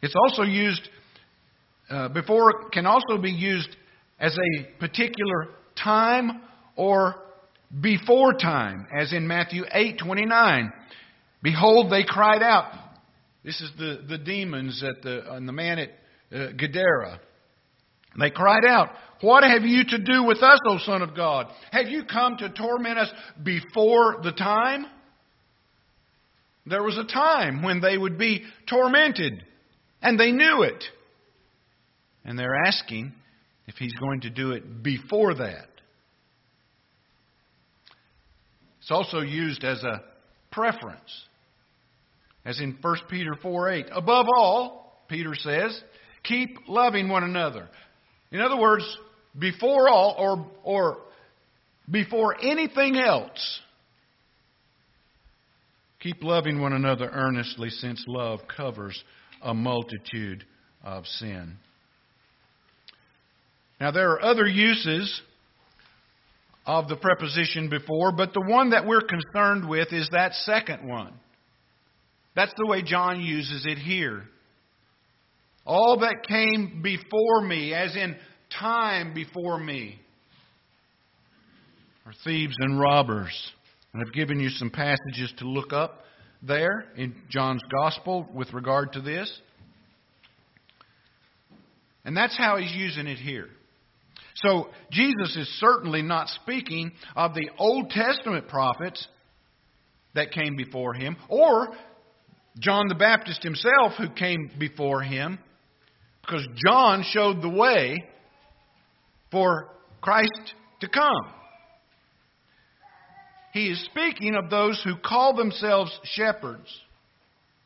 It's 0.00 0.14
also 0.16 0.42
used, 0.42 0.88
uh, 1.90 2.08
before, 2.08 2.68
can 2.70 2.86
also 2.86 3.18
be 3.18 3.30
used 3.30 3.68
as 4.18 4.36
a 4.36 4.78
particular 4.78 5.48
time 5.76 6.42
or 6.76 7.16
before 7.80 8.34
time, 8.34 8.86
as 8.96 9.12
in 9.12 9.26
Matthew 9.26 9.64
8 9.72 9.98
29. 9.98 10.72
Behold, 11.42 11.90
they 11.90 12.04
cried 12.04 12.42
out. 12.42 12.72
This 13.44 13.60
is 13.60 13.70
the, 13.76 14.04
the 14.08 14.18
demons 14.18 14.84
at 14.86 15.02
the, 15.02 15.34
and 15.34 15.48
the 15.48 15.52
man 15.52 15.78
at 15.78 15.90
uh, 16.32 16.52
Gadara. 16.52 17.20
They 18.18 18.30
cried 18.30 18.64
out, 18.64 18.90
What 19.20 19.42
have 19.42 19.62
you 19.62 19.84
to 19.84 19.98
do 19.98 20.24
with 20.24 20.42
us, 20.42 20.58
O 20.66 20.78
Son 20.84 21.02
of 21.02 21.16
God? 21.16 21.48
Have 21.70 21.88
you 21.88 22.04
come 22.04 22.36
to 22.38 22.50
torment 22.50 22.98
us 22.98 23.10
before 23.42 24.20
the 24.22 24.32
time? 24.32 24.86
There 26.66 26.82
was 26.82 26.96
a 26.96 27.04
time 27.04 27.62
when 27.62 27.80
they 27.80 27.98
would 27.98 28.18
be 28.18 28.44
tormented, 28.68 29.42
and 30.00 30.20
they 30.20 30.30
knew 30.30 30.62
it. 30.62 30.84
And 32.24 32.38
they're 32.38 32.64
asking 32.66 33.12
if 33.66 33.74
he's 33.76 33.94
going 33.94 34.20
to 34.20 34.30
do 34.30 34.52
it 34.52 34.82
before 34.82 35.34
that. 35.34 35.66
It's 38.78 38.81
also 38.92 39.20
used 39.20 39.64
as 39.64 39.82
a 39.82 40.02
preference, 40.50 41.26
as 42.44 42.60
in 42.60 42.78
1 42.80 42.96
Peter 43.10 43.34
4 43.40 43.70
8. 43.70 43.86
Above 43.92 44.26
all, 44.36 45.04
Peter 45.08 45.34
says, 45.34 45.80
keep 46.22 46.56
loving 46.68 47.08
one 47.08 47.24
another. 47.24 47.68
In 48.30 48.40
other 48.40 48.56
words, 48.56 48.84
before 49.38 49.88
all, 49.88 50.14
or, 50.18 50.50
or 50.62 50.98
before 51.90 52.36
anything 52.40 52.96
else, 52.96 53.60
keep 56.00 56.22
loving 56.22 56.60
one 56.60 56.72
another 56.72 57.08
earnestly, 57.12 57.70
since 57.70 58.04
love 58.06 58.40
covers 58.56 59.02
a 59.42 59.52
multitude 59.52 60.44
of 60.82 61.06
sin. 61.06 61.56
Now, 63.80 63.90
there 63.90 64.12
are 64.12 64.22
other 64.22 64.46
uses 64.46 65.20
of 66.66 66.88
the 66.88 66.96
preposition 66.96 67.68
before, 67.68 68.12
but 68.12 68.32
the 68.32 68.44
one 68.46 68.70
that 68.70 68.86
we're 68.86 69.02
concerned 69.02 69.68
with 69.68 69.92
is 69.92 70.08
that 70.12 70.34
second 70.34 70.88
one. 70.88 71.12
That's 72.34 72.52
the 72.56 72.66
way 72.66 72.82
John 72.82 73.20
uses 73.20 73.64
it 73.66 73.78
here. 73.78 74.24
All 75.66 75.98
that 76.00 76.26
came 76.28 76.80
before 76.82 77.42
me, 77.46 77.74
as 77.74 77.94
in 77.94 78.16
time 78.58 79.14
before 79.14 79.58
me, 79.58 79.98
are 82.06 82.12
thieves 82.24 82.54
and 82.58 82.78
robbers. 82.78 83.52
And 83.92 84.02
I've 84.02 84.12
given 84.12 84.40
you 84.40 84.48
some 84.48 84.70
passages 84.70 85.32
to 85.38 85.48
look 85.48 85.72
up 85.72 86.00
there 86.42 86.86
in 86.96 87.14
John's 87.28 87.62
Gospel 87.70 88.26
with 88.34 88.52
regard 88.52 88.92
to 88.94 89.00
this. 89.00 89.40
And 92.04 92.16
that's 92.16 92.36
how 92.36 92.56
he's 92.56 92.72
using 92.72 93.06
it 93.06 93.18
here. 93.18 93.48
So 94.36 94.68
Jesus 94.90 95.36
is 95.36 95.48
certainly 95.58 96.02
not 96.02 96.28
speaking 96.28 96.92
of 97.14 97.34
the 97.34 97.50
Old 97.58 97.90
Testament 97.90 98.48
prophets 98.48 99.06
that 100.14 100.32
came 100.32 100.56
before 100.56 100.94
him, 100.94 101.16
or 101.28 101.68
John 102.58 102.88
the 102.88 102.94
Baptist 102.94 103.42
himself 103.42 103.92
who 103.98 104.10
came 104.10 104.50
before 104.58 105.02
him, 105.02 105.38
because 106.20 106.46
John 106.66 107.04
showed 107.10 107.42
the 107.42 107.48
way 107.48 108.04
for 109.30 109.68
Christ 110.00 110.54
to 110.80 110.88
come. 110.88 111.32
He 113.52 113.68
is 113.68 113.84
speaking 113.90 114.34
of 114.34 114.50
those 114.50 114.80
who 114.82 114.96
call 114.96 115.34
themselves 115.34 115.98
shepherds 116.04 116.68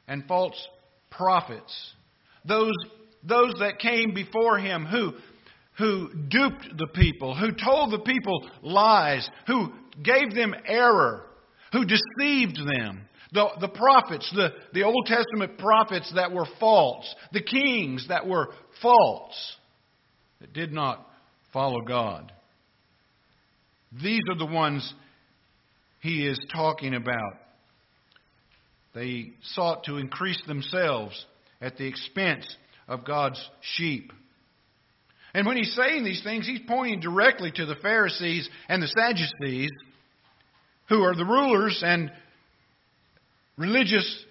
and 0.08 0.25
false 0.26 0.56
prophets. 1.11 1.92
Those, 2.44 2.75
those 3.23 3.54
that 3.61 3.78
came 3.78 4.12
before 4.14 4.58
him 4.58 4.85
who, 4.85 5.14
who 5.78 6.09
duped 6.28 6.76
the 6.76 6.88
people, 6.95 7.37
who 7.37 7.52
told 7.52 7.92
the 7.92 7.99
people 7.99 8.49
lies, 8.62 9.28
who 9.47 9.73
gave 10.02 10.35
them 10.35 10.54
error, 10.66 11.25
who 11.73 11.85
deceived 11.85 12.56
them. 12.56 13.02
The, 13.33 13.49
the 13.61 13.68
prophets, 13.68 14.30
the, 14.35 14.50
the 14.73 14.85
Old 14.85 15.06
Testament 15.06 15.59
prophets 15.59 16.12
that 16.14 16.33
were 16.33 16.47
false, 16.59 17.12
the 17.33 17.42
kings 17.42 18.06
that 18.09 18.26
were 18.26 18.49
false, 18.80 19.56
that 20.40 20.52
did 20.52 20.73
not 20.73 21.06
follow 21.52 21.80
God. 21.83 22.33
These 24.02 24.23
are 24.30 24.38
the 24.38 24.47
ones 24.47 24.95
he 26.00 26.26
is 26.26 26.38
talking 26.54 26.95
about. 26.95 27.35
They 28.95 29.33
sought 29.42 29.85
to 29.85 29.97
increase 29.97 30.40
themselves 30.47 31.26
at 31.61 31.76
the 31.76 31.87
expense 31.87 32.47
of 32.88 33.04
God's 33.04 33.40
sheep. 33.61 34.12
And 35.37 35.47
when 35.47 35.59
he's 35.59 35.75
saying 35.75 36.02
these 36.02 36.23
things, 36.23 36.47
he's 36.47 36.62
pointing 36.66 37.00
directly 37.00 37.52
to 37.57 37.66
the 37.66 37.75
Pharisees 37.83 38.49
and 38.71 38.83
the 38.83 38.87
Sadducees, 38.87 39.69
who 40.88 41.02
are 41.02 41.14
the 41.14 41.26
rulers 41.26 41.83
and 41.85 42.11
religious 43.59 44.25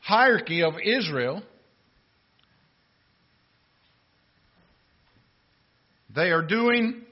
hierarchy 0.00 0.64
of 0.64 0.74
Israel. 0.84 1.44
They 6.16 6.32
are 6.32 6.42
doing 6.42 7.02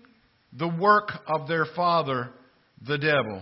the 0.52 0.66
work 0.66 1.10
of 1.28 1.46
their 1.46 1.66
father 1.76 2.30
the 2.84 2.98
devil, 2.98 3.40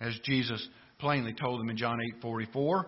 as 0.00 0.16
Jesus 0.22 0.64
plainly 1.00 1.34
told 1.34 1.58
them 1.58 1.70
in 1.70 1.76
John 1.76 1.98
8:44. 2.22 2.86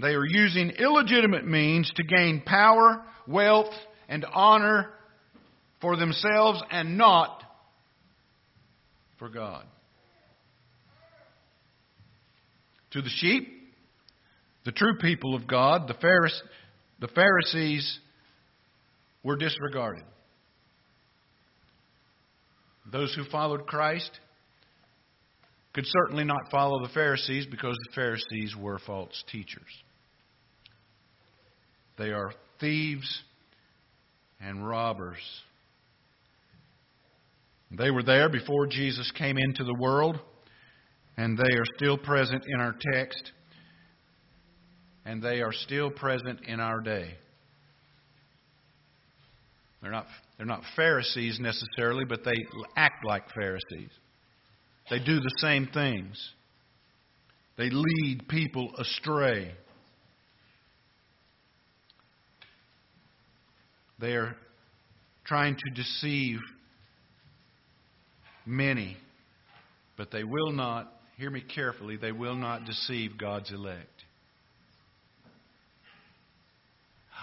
They 0.00 0.14
are 0.14 0.26
using 0.26 0.70
illegitimate 0.70 1.46
means 1.46 1.90
to 1.94 2.02
gain 2.02 2.42
power, 2.44 3.04
wealth, 3.28 3.72
and 4.08 4.26
honor 4.34 4.90
for 5.80 5.96
themselves 5.96 6.60
and 6.70 6.98
not 6.98 7.42
for 9.20 9.28
God. 9.28 9.64
To 12.90 13.02
the 13.02 13.08
sheep, 13.08 13.48
the 14.64 14.72
true 14.72 14.98
people 14.98 15.36
of 15.36 15.46
God, 15.46 15.88
the 15.88 17.08
Pharisees 17.14 17.98
were 19.22 19.36
disregarded. 19.36 20.04
Those 22.90 23.14
who 23.14 23.24
followed 23.30 23.66
Christ 23.66 24.10
could 25.74 25.84
certainly 25.86 26.24
not 26.24 26.50
follow 26.50 26.80
the 26.82 26.92
Pharisees 26.92 27.46
because 27.50 27.76
the 27.88 27.94
Pharisees 27.94 28.54
were 28.56 28.78
false 28.78 29.24
teachers. 29.30 29.62
They 31.98 32.10
are 32.10 32.32
thieves 32.60 33.22
and 34.40 34.66
robbers. 34.66 35.18
They 37.76 37.90
were 37.90 38.04
there 38.04 38.28
before 38.28 38.66
Jesus 38.68 39.10
came 39.18 39.36
into 39.36 39.64
the 39.64 39.76
world, 39.80 40.18
and 41.16 41.36
they 41.36 41.54
are 41.54 41.64
still 41.76 41.98
present 41.98 42.44
in 42.46 42.60
our 42.60 42.74
text, 42.92 43.32
and 45.04 45.20
they 45.20 45.42
are 45.42 45.52
still 45.52 45.90
present 45.90 46.40
in 46.46 46.60
our 46.60 46.80
day. 46.80 47.14
They're 49.82 49.90
not 49.90 50.06
they're 50.36 50.46
not 50.46 50.62
Pharisees 50.76 51.38
necessarily, 51.40 52.04
but 52.04 52.24
they 52.24 52.36
act 52.76 53.04
like 53.04 53.24
Pharisees. 53.34 53.90
They 54.90 54.98
do 54.98 55.20
the 55.20 55.34
same 55.38 55.68
things. 55.72 56.32
They 57.56 57.70
lead 57.70 58.26
people 58.28 58.72
astray. 58.78 59.52
They 64.00 64.12
are 64.12 64.36
trying 65.24 65.56
to 65.56 65.74
deceive 65.74 66.38
many, 68.44 68.96
but 69.96 70.10
they 70.10 70.24
will 70.24 70.52
not, 70.52 70.92
hear 71.16 71.30
me 71.30 71.40
carefully, 71.40 71.96
they 71.96 72.12
will 72.12 72.34
not 72.34 72.66
deceive 72.66 73.16
God's 73.16 73.50
elect. 73.52 73.88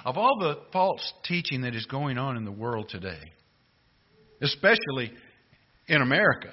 of 0.04 0.18
all 0.18 0.38
the 0.40 0.58
false 0.72 1.14
teaching 1.26 1.62
that 1.62 1.76
is 1.76 1.86
going 1.86 2.18
on 2.18 2.38
in 2.38 2.46
the 2.46 2.52
world 2.52 2.90
today, 2.90 3.32
especially 4.42 5.12
in 5.88 6.02
America. 6.02 6.50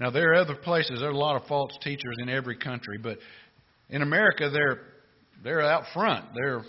Now, 0.00 0.08
there 0.08 0.32
are 0.32 0.36
other 0.36 0.54
places, 0.54 1.00
there 1.00 1.10
are 1.10 1.12
a 1.12 1.16
lot 1.16 1.36
of 1.36 1.46
false 1.46 1.72
teachers 1.82 2.16
in 2.20 2.30
every 2.30 2.56
country, 2.56 2.96
but 2.96 3.18
in 3.90 4.00
America, 4.00 4.48
they're, 4.50 4.80
they're 5.44 5.60
out 5.60 5.84
front. 5.92 6.24
They're, 6.34 6.62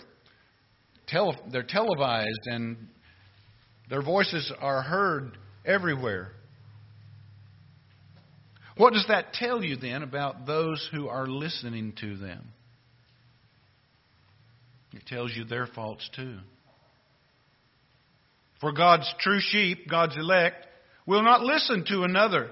tele, 1.08 1.34
they're 1.50 1.62
televised, 1.62 2.42
and 2.44 2.76
their 3.88 4.02
voices 4.02 4.52
are 4.60 4.82
heard 4.82 5.38
everywhere. 5.64 6.32
What 8.76 8.92
does 8.92 9.06
that 9.08 9.32
tell 9.32 9.64
you 9.64 9.76
then 9.76 10.02
about 10.02 10.46
those 10.46 10.86
who 10.92 11.08
are 11.08 11.26
listening 11.26 11.94
to 12.00 12.18
them? 12.18 12.48
It 14.92 15.06
tells 15.06 15.32
you 15.34 15.44
their 15.44 15.66
faults 15.66 16.08
too. 16.14 16.36
For 18.60 18.72
God's 18.72 19.10
true 19.20 19.40
sheep, 19.40 19.88
God's 19.88 20.16
elect, 20.18 20.66
will 21.06 21.22
not 21.22 21.42
listen 21.42 21.86
to 21.88 22.02
another. 22.02 22.50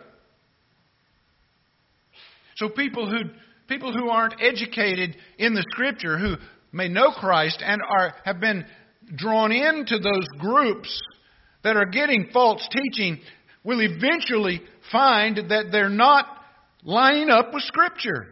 So 2.61 2.68
people 2.68 3.11
who 3.11 3.31
people 3.68 3.90
who 3.90 4.11
aren't 4.11 4.35
educated 4.42 5.16
in 5.38 5.55
the 5.55 5.64
scripture, 5.73 6.18
who 6.18 6.37
may 6.73 6.88
know 6.88 7.11
Christ 7.11 7.62
and 7.64 7.81
are 7.81 8.14
have 8.25 8.38
been 8.38 8.66
drawn 9.16 9.51
into 9.51 9.99
those 9.99 10.27
groups 10.38 11.01
that 11.64 11.77
are 11.77 11.87
getting 11.87 12.29
false 12.35 12.68
teaching 12.70 13.18
will 13.64 13.81
eventually 13.81 14.61
find 14.92 15.37
that 15.37 15.73
they're 15.73 15.88
not 15.88 16.27
lining 16.85 17.31
up 17.31 17.55
with 17.55 17.62
scripture. 17.62 18.29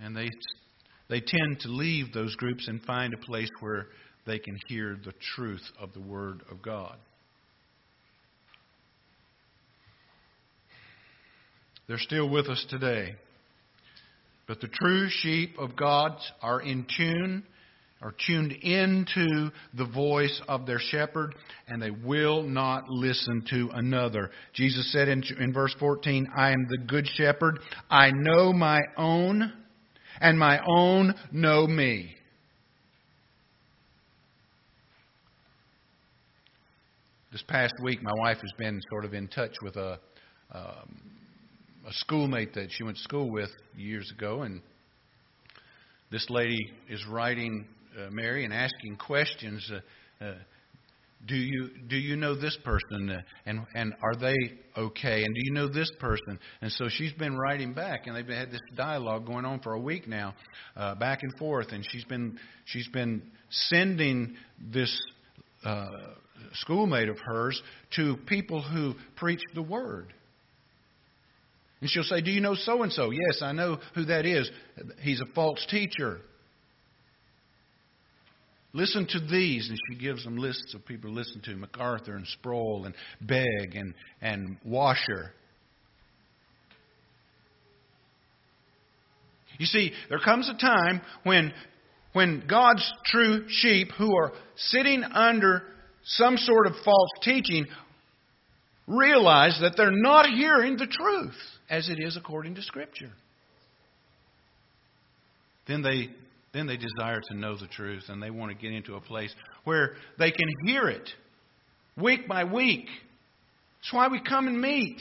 And 0.00 0.16
they 0.16 0.30
they 1.10 1.20
tend 1.20 1.60
to 1.60 1.68
leave 1.68 2.14
those 2.14 2.34
groups 2.36 2.66
and 2.66 2.82
find 2.82 3.12
a 3.12 3.18
place 3.18 3.50
where 3.60 3.88
they 4.26 4.38
can 4.38 4.56
hear 4.68 4.98
the 5.04 5.12
truth 5.36 5.64
of 5.78 5.92
the 5.92 6.00
Word 6.00 6.40
of 6.50 6.62
God. 6.62 6.96
They're 11.88 11.98
still 11.98 12.28
with 12.28 12.48
us 12.48 12.64
today. 12.68 13.16
But 14.46 14.60
the 14.60 14.68
true 14.68 15.08
sheep 15.10 15.56
of 15.58 15.74
God 15.74 16.12
are 16.42 16.60
in 16.60 16.86
tune, 16.96 17.44
are 18.02 18.14
tuned 18.26 18.52
into 18.52 19.50
the 19.74 19.86
voice 19.86 20.40
of 20.48 20.66
their 20.66 20.78
shepherd, 20.78 21.34
and 21.66 21.82
they 21.82 21.90
will 21.90 22.42
not 22.42 22.88
listen 22.88 23.42
to 23.50 23.70
another. 23.72 24.30
Jesus 24.52 24.92
said 24.92 25.08
in, 25.08 25.22
in 25.40 25.52
verse 25.52 25.74
14, 25.78 26.28
I 26.36 26.50
am 26.50 26.66
the 26.68 26.78
good 26.86 27.06
shepherd. 27.06 27.58
I 27.90 28.10
know 28.10 28.52
my 28.52 28.80
own 28.96 29.52
and 30.20 30.38
my 30.38 30.60
own 30.66 31.14
know 31.32 31.66
me. 31.66 32.14
This 37.32 37.44
past 37.46 37.74
week, 37.82 38.02
my 38.02 38.12
wife 38.16 38.38
has 38.40 38.52
been 38.58 38.80
sort 38.90 39.04
of 39.04 39.14
in 39.14 39.28
touch 39.28 39.54
with 39.62 39.76
a, 39.76 39.98
um, 40.52 41.17
a 41.88 41.92
schoolmate 41.94 42.52
that 42.52 42.68
she 42.70 42.84
went 42.84 42.98
to 42.98 43.02
school 43.02 43.30
with 43.30 43.48
years 43.74 44.12
ago, 44.14 44.42
and 44.42 44.60
this 46.10 46.26
lady 46.28 46.70
is 46.90 47.02
writing 47.10 47.66
uh, 47.98 48.10
Mary 48.10 48.44
and 48.44 48.52
asking 48.52 48.96
questions. 48.96 49.70
Uh, 49.72 50.24
uh, 50.24 50.34
do 51.26 51.34
you 51.34 51.70
do 51.88 51.96
you 51.96 52.14
know 52.14 52.38
this 52.38 52.56
person? 52.62 53.18
And 53.46 53.60
and 53.74 53.94
are 54.02 54.14
they 54.14 54.36
okay? 54.76 55.24
And 55.24 55.34
do 55.34 55.40
you 55.42 55.52
know 55.52 55.66
this 55.66 55.90
person? 55.98 56.38
And 56.60 56.70
so 56.72 56.88
she's 56.88 57.12
been 57.14 57.36
writing 57.36 57.72
back 57.72 58.06
and 58.06 58.14
they've 58.14 58.26
had 58.26 58.52
this 58.52 58.60
dialogue 58.76 59.26
going 59.26 59.44
on 59.44 59.60
for 59.60 59.72
a 59.72 59.80
week 59.80 60.06
now 60.06 60.34
uh, 60.76 60.94
back 60.94 61.22
and 61.22 61.36
forth 61.36 61.72
and 61.72 61.84
she's 61.90 62.04
been 62.04 62.38
she's 62.66 62.86
been 62.88 63.22
sending 63.50 64.36
this 64.72 64.96
uh, 65.64 65.86
schoolmate 66.52 67.08
of 67.08 67.18
hers 67.18 67.60
to 67.96 68.16
people 68.26 68.62
who 68.62 68.94
preach 69.16 69.42
the 69.54 69.62
word 69.62 70.12
and 71.80 71.90
she'll 71.90 72.02
say 72.02 72.20
do 72.20 72.30
you 72.30 72.40
know 72.40 72.54
so 72.54 72.82
and 72.82 72.92
so 72.92 73.10
yes 73.10 73.42
i 73.42 73.52
know 73.52 73.78
who 73.94 74.04
that 74.04 74.26
is 74.26 74.50
he's 75.00 75.20
a 75.20 75.26
false 75.34 75.64
teacher 75.70 76.20
Listen 78.72 79.06
to 79.10 79.20
these. 79.20 79.68
And 79.68 79.78
she 79.90 79.98
gives 79.98 80.24
them 80.24 80.36
lists 80.36 80.74
of 80.74 80.84
people 80.84 81.10
to 81.10 81.16
listen 81.16 81.40
to 81.42 81.56
MacArthur 81.56 82.16
and 82.16 82.26
Sproul 82.26 82.84
and 82.84 82.94
Begg 83.20 83.74
and, 83.74 83.94
and 84.20 84.56
Washer. 84.64 85.32
You 89.58 89.66
see, 89.66 89.92
there 90.08 90.20
comes 90.20 90.48
a 90.48 90.56
time 90.56 91.00
when, 91.24 91.52
when 92.12 92.44
God's 92.48 92.88
true 93.06 93.46
sheep 93.48 93.88
who 93.98 94.14
are 94.16 94.32
sitting 94.56 95.02
under 95.02 95.62
some 96.04 96.36
sort 96.36 96.66
of 96.66 96.74
false 96.84 97.10
teaching 97.22 97.66
realize 98.86 99.58
that 99.60 99.74
they're 99.76 99.90
not 99.90 100.26
hearing 100.26 100.76
the 100.76 100.86
truth 100.86 101.34
as 101.70 101.88
it 101.88 101.98
is 102.00 102.16
according 102.16 102.54
to 102.56 102.62
Scripture. 102.62 103.10
Then 105.66 105.82
they 105.82 106.08
then 106.52 106.66
they 106.66 106.76
desire 106.76 107.20
to 107.20 107.36
know 107.36 107.56
the 107.56 107.66
truth 107.66 108.04
and 108.08 108.22
they 108.22 108.30
want 108.30 108.50
to 108.50 108.56
get 108.56 108.72
into 108.72 108.94
a 108.94 109.00
place 109.00 109.34
where 109.64 109.92
they 110.18 110.30
can 110.30 110.48
hear 110.64 110.88
it 110.88 111.08
week 111.96 112.26
by 112.26 112.44
week. 112.44 112.86
That's 113.80 113.92
why 113.92 114.08
we 114.08 114.20
come 114.22 114.48
and 114.48 114.60
meet. 114.60 114.98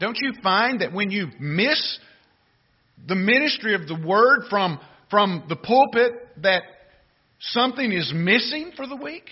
Don't 0.00 0.18
you 0.20 0.32
find 0.42 0.80
that 0.80 0.92
when 0.92 1.10
you 1.10 1.28
miss 1.38 1.98
the 3.06 3.14
ministry 3.14 3.74
of 3.74 3.86
the 3.86 3.94
word 3.94 4.42
from, 4.50 4.80
from 5.08 5.44
the 5.48 5.56
pulpit 5.56 6.12
that 6.42 6.64
something 7.38 7.92
is 7.92 8.12
missing 8.14 8.72
for 8.76 8.86
the 8.86 8.96
week? 8.96 9.28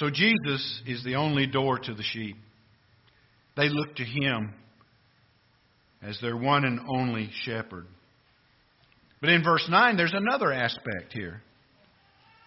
So 0.00 0.08
Jesus 0.08 0.82
is 0.86 1.04
the 1.04 1.16
only 1.16 1.46
door 1.46 1.78
to 1.78 1.92
the 1.92 2.02
sheep. 2.02 2.38
They 3.54 3.68
look 3.68 3.96
to 3.96 4.02
him 4.02 4.54
as 6.02 6.18
their 6.22 6.38
one 6.38 6.64
and 6.64 6.80
only 6.88 7.28
shepherd. 7.44 7.86
But 9.20 9.28
in 9.28 9.44
verse 9.44 9.66
9, 9.68 9.98
there's 9.98 10.14
another 10.14 10.54
aspect 10.54 11.12
here. 11.12 11.42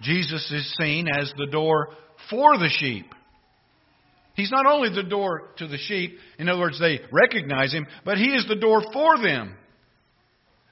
Jesus 0.01 0.51
is 0.51 0.75
seen 0.79 1.07
as 1.07 1.31
the 1.37 1.45
door 1.45 1.89
for 2.31 2.57
the 2.57 2.71
sheep. 2.79 3.05
He's 4.33 4.49
not 4.49 4.65
only 4.65 4.89
the 4.89 5.07
door 5.07 5.51
to 5.59 5.67
the 5.67 5.77
sheep, 5.77 6.17
in 6.39 6.49
other 6.49 6.59
words, 6.59 6.79
they 6.79 7.01
recognize 7.11 7.71
him, 7.71 7.85
but 8.03 8.17
he 8.17 8.33
is 8.33 8.47
the 8.47 8.55
door 8.55 8.81
for 8.91 9.19
them. 9.19 9.53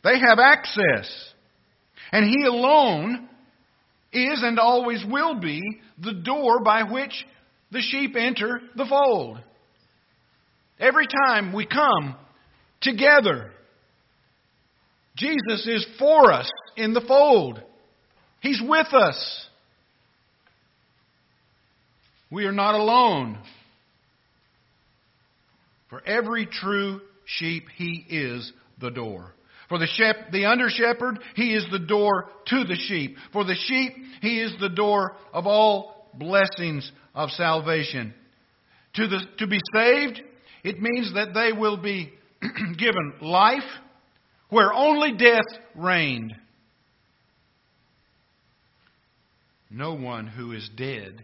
They 0.03 0.17
have 0.17 0.39
access. 0.39 1.33
And 2.11 2.25
he 2.25 2.43
alone 2.47 3.29
is 4.13 4.41
and 4.43 4.59
always 4.59 5.03
will 5.09 5.39
be 5.39 5.61
the 6.01 6.13
door 6.13 6.61
by 6.63 6.83
which 6.83 7.25
the 7.71 7.81
sheep 7.81 8.15
enter 8.17 8.61
the 8.75 8.85
fold. 8.85 9.39
Every 10.79 11.07
time 11.07 11.53
we 11.53 11.65
come 11.65 12.15
together, 12.81 13.51
Jesus 15.15 15.67
is 15.67 15.85
for 15.99 16.31
us 16.31 16.49
in 16.75 16.93
the 16.93 17.01
fold. 17.01 17.61
He's 18.41 18.61
with 18.61 18.93
us. 18.93 19.47
We 22.31 22.45
are 22.45 22.51
not 22.51 22.75
alone. 22.75 23.37
For 25.89 26.01
every 26.05 26.45
true 26.45 27.01
sheep, 27.25 27.65
He 27.75 28.05
is 28.09 28.51
the 28.79 28.89
door. 28.89 29.33
For 29.71 29.79
the, 29.79 29.87
shep- 29.87 30.33
the 30.33 30.47
under 30.47 30.69
shepherd, 30.69 31.19
He 31.33 31.55
is 31.55 31.65
the 31.71 31.79
door 31.79 32.25
to 32.47 32.65
the 32.65 32.75
sheep. 32.75 33.15
For 33.31 33.45
the 33.45 33.55
sheep, 33.55 33.93
He 34.21 34.41
is 34.41 34.53
the 34.59 34.67
door 34.67 35.15
of 35.31 35.47
all 35.47 36.09
blessings 36.13 36.91
of 37.15 37.29
salvation. 37.29 38.13
To, 38.95 39.07
the, 39.07 39.19
to 39.37 39.47
be 39.47 39.59
saved, 39.73 40.21
it 40.65 40.81
means 40.81 41.13
that 41.13 41.33
they 41.33 41.53
will 41.57 41.77
be 41.77 42.11
given 42.77 43.13
life 43.21 43.63
where 44.49 44.73
only 44.73 45.13
death 45.13 45.39
reigned. 45.73 46.35
No 49.69 49.93
one 49.93 50.27
who 50.27 50.51
is 50.51 50.69
dead, 50.75 51.23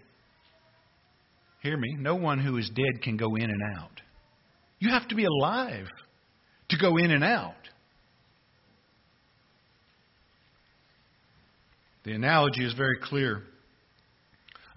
hear 1.61 1.75
me, 1.75 1.97
no 1.99 2.15
one 2.15 2.39
who 2.39 2.55
is 2.55 2.71
dead 2.73 3.01
can 3.03 3.17
go 3.17 3.35
in 3.35 3.43
and 3.43 3.61
out. 3.77 3.99
You 4.79 4.91
have 4.91 5.05
to 5.09 5.15
be 5.15 5.25
alive 5.25 5.87
to 6.69 6.77
go 6.77 6.95
in 6.95 7.11
and 7.11 7.25
out. 7.25 7.55
The 12.07 12.13
analogy 12.13 12.63
is 12.63 12.71
very 12.71 12.97
clear. 13.03 13.43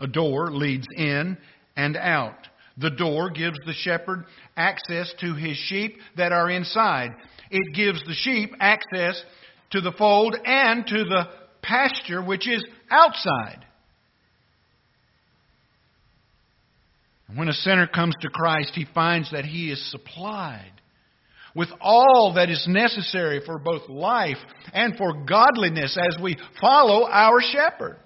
A 0.00 0.08
door 0.08 0.50
leads 0.50 0.88
in 0.96 1.38
and 1.76 1.96
out. 1.96 2.48
The 2.76 2.90
door 2.90 3.30
gives 3.30 3.56
the 3.64 3.72
shepherd 3.72 4.24
access 4.56 5.14
to 5.20 5.36
his 5.36 5.56
sheep 5.56 5.98
that 6.16 6.32
are 6.32 6.50
inside. 6.50 7.10
It 7.52 7.72
gives 7.72 8.02
the 8.04 8.14
sheep 8.14 8.52
access 8.58 9.22
to 9.70 9.80
the 9.80 9.92
fold 9.92 10.36
and 10.44 10.84
to 10.88 11.04
the 11.04 11.28
pasture 11.62 12.20
which 12.20 12.48
is 12.48 12.64
outside. 12.90 13.64
When 17.32 17.48
a 17.48 17.52
sinner 17.52 17.86
comes 17.86 18.16
to 18.22 18.28
Christ, 18.28 18.72
he 18.74 18.86
finds 18.92 19.30
that 19.30 19.44
he 19.44 19.70
is 19.70 19.88
supplied 19.92 20.79
with 21.54 21.68
all 21.80 22.34
that 22.36 22.50
is 22.50 22.64
necessary 22.68 23.40
for 23.44 23.58
both 23.58 23.88
life 23.88 24.38
and 24.72 24.96
for 24.96 25.24
godliness 25.24 25.96
as 25.98 26.20
we 26.22 26.36
follow 26.60 27.06
our 27.06 27.40
shepherd. 27.40 27.98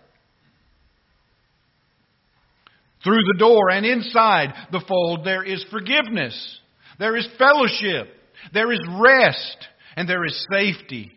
Through 3.03 3.23
the 3.33 3.39
door 3.39 3.71
and 3.71 3.85
inside 3.85 4.55
the 4.73 4.83
fold, 4.89 5.25
there 5.25 5.45
is 5.45 5.65
forgiveness, 5.71 6.59
there 6.99 7.17
is 7.17 7.29
fellowship, 7.39 8.09
there 8.55 8.73
is 8.73 8.81
rest, 8.99 9.57
and 9.97 10.09
there 10.09 10.25
is 10.25 10.47
safety. 10.51 11.13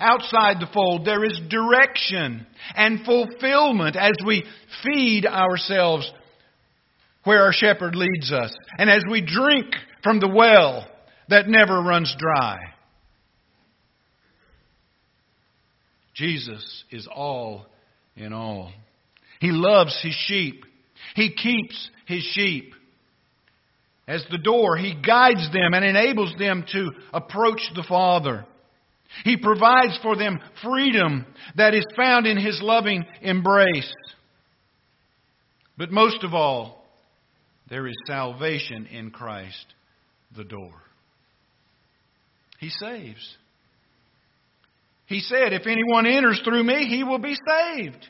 Outside 0.00 0.56
the 0.58 0.70
fold, 0.74 1.06
there 1.06 1.24
is 1.24 1.40
direction 1.48 2.44
and 2.74 3.04
fulfillment 3.04 3.94
as 3.94 4.12
we 4.26 4.44
feed 4.82 5.24
ourselves 5.24 6.10
where 7.22 7.42
our 7.42 7.52
shepherd 7.52 7.94
leads 7.94 8.32
us, 8.32 8.52
and 8.76 8.90
as 8.90 9.02
we 9.08 9.24
drink 9.24 9.66
from 10.02 10.18
the 10.18 10.28
well 10.28 10.86
that 11.28 11.48
never 11.48 11.80
runs 11.80 12.14
dry. 12.18 12.58
Jesus 16.14 16.84
is 16.90 17.08
all 17.12 17.66
in 18.16 18.32
all. 18.32 18.72
He 19.40 19.50
loves 19.50 19.98
his 20.02 20.14
sheep. 20.26 20.64
He 21.14 21.34
keeps 21.34 21.90
his 22.06 22.22
sheep. 22.34 22.72
As 24.06 24.24
the 24.30 24.38
door, 24.38 24.76
he 24.76 24.94
guides 24.94 25.50
them 25.52 25.72
and 25.74 25.84
enables 25.84 26.34
them 26.38 26.64
to 26.72 26.90
approach 27.12 27.60
the 27.74 27.84
Father. 27.88 28.46
He 29.24 29.36
provides 29.36 29.98
for 30.02 30.16
them 30.16 30.40
freedom 30.62 31.26
that 31.56 31.74
is 31.74 31.84
found 31.96 32.26
in 32.26 32.36
his 32.36 32.60
loving 32.62 33.04
embrace. 33.22 33.92
But 35.76 35.90
most 35.90 36.22
of 36.22 36.34
all, 36.34 36.84
there 37.68 37.86
is 37.86 37.94
salvation 38.06 38.86
in 38.86 39.10
Christ, 39.10 39.66
the 40.36 40.44
door. 40.44 40.74
He 42.64 42.70
saves. 42.70 43.36
He 45.04 45.20
said, 45.20 45.52
If 45.52 45.66
anyone 45.66 46.06
enters 46.06 46.40
through 46.42 46.64
me, 46.64 46.86
he 46.88 47.04
will 47.04 47.18
be 47.18 47.34
saved. 47.34 48.06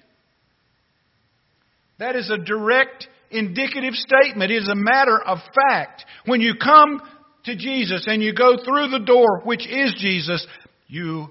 That 1.98 2.14
is 2.14 2.30
a 2.30 2.38
direct 2.38 3.08
indicative 3.32 3.94
statement. 3.94 4.52
It 4.52 4.62
is 4.62 4.68
a 4.68 4.76
matter 4.76 5.20
of 5.20 5.38
fact. 5.68 6.04
When 6.26 6.40
you 6.40 6.54
come 6.54 7.00
to 7.46 7.56
Jesus 7.56 8.04
and 8.06 8.22
you 8.22 8.32
go 8.32 8.56
through 8.64 8.90
the 8.90 9.04
door, 9.04 9.40
which 9.42 9.66
is 9.66 9.92
Jesus, 9.98 10.46
you 10.86 11.30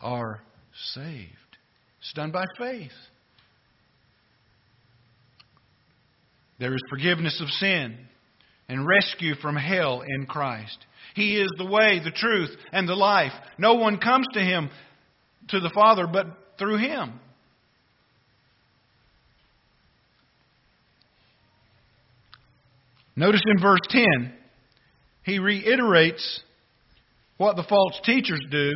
are 0.00 0.40
saved. 0.94 1.30
It's 2.00 2.12
done 2.12 2.32
by 2.32 2.44
faith. 2.58 2.90
There 6.58 6.74
is 6.74 6.82
forgiveness 6.90 7.40
of 7.40 7.48
sin 7.50 7.98
and 8.68 8.84
rescue 8.84 9.36
from 9.36 9.54
hell 9.54 10.02
in 10.04 10.26
Christ. 10.26 10.78
He 11.14 11.36
is 11.40 11.48
the 11.56 11.64
way, 11.64 12.00
the 12.02 12.10
truth, 12.10 12.50
and 12.72 12.88
the 12.88 12.94
life. 12.94 13.32
No 13.56 13.74
one 13.74 13.98
comes 13.98 14.26
to 14.32 14.40
Him, 14.40 14.68
to 15.48 15.60
the 15.60 15.70
Father, 15.74 16.06
but 16.06 16.26
through 16.58 16.78
Him. 16.78 17.20
Notice 23.16 23.42
in 23.46 23.62
verse 23.62 23.80
10, 23.88 24.34
he 25.22 25.38
reiterates 25.38 26.40
what 27.36 27.54
the 27.54 27.62
false 27.62 28.00
teachers 28.04 28.40
do. 28.50 28.72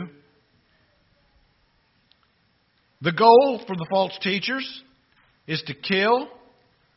The 3.01 3.12
goal 3.12 3.62
for 3.66 3.74
the 3.74 3.87
false 3.90 4.16
teachers 4.22 4.83
is 5.48 5.62
to 5.66 5.74
kill 5.74 6.29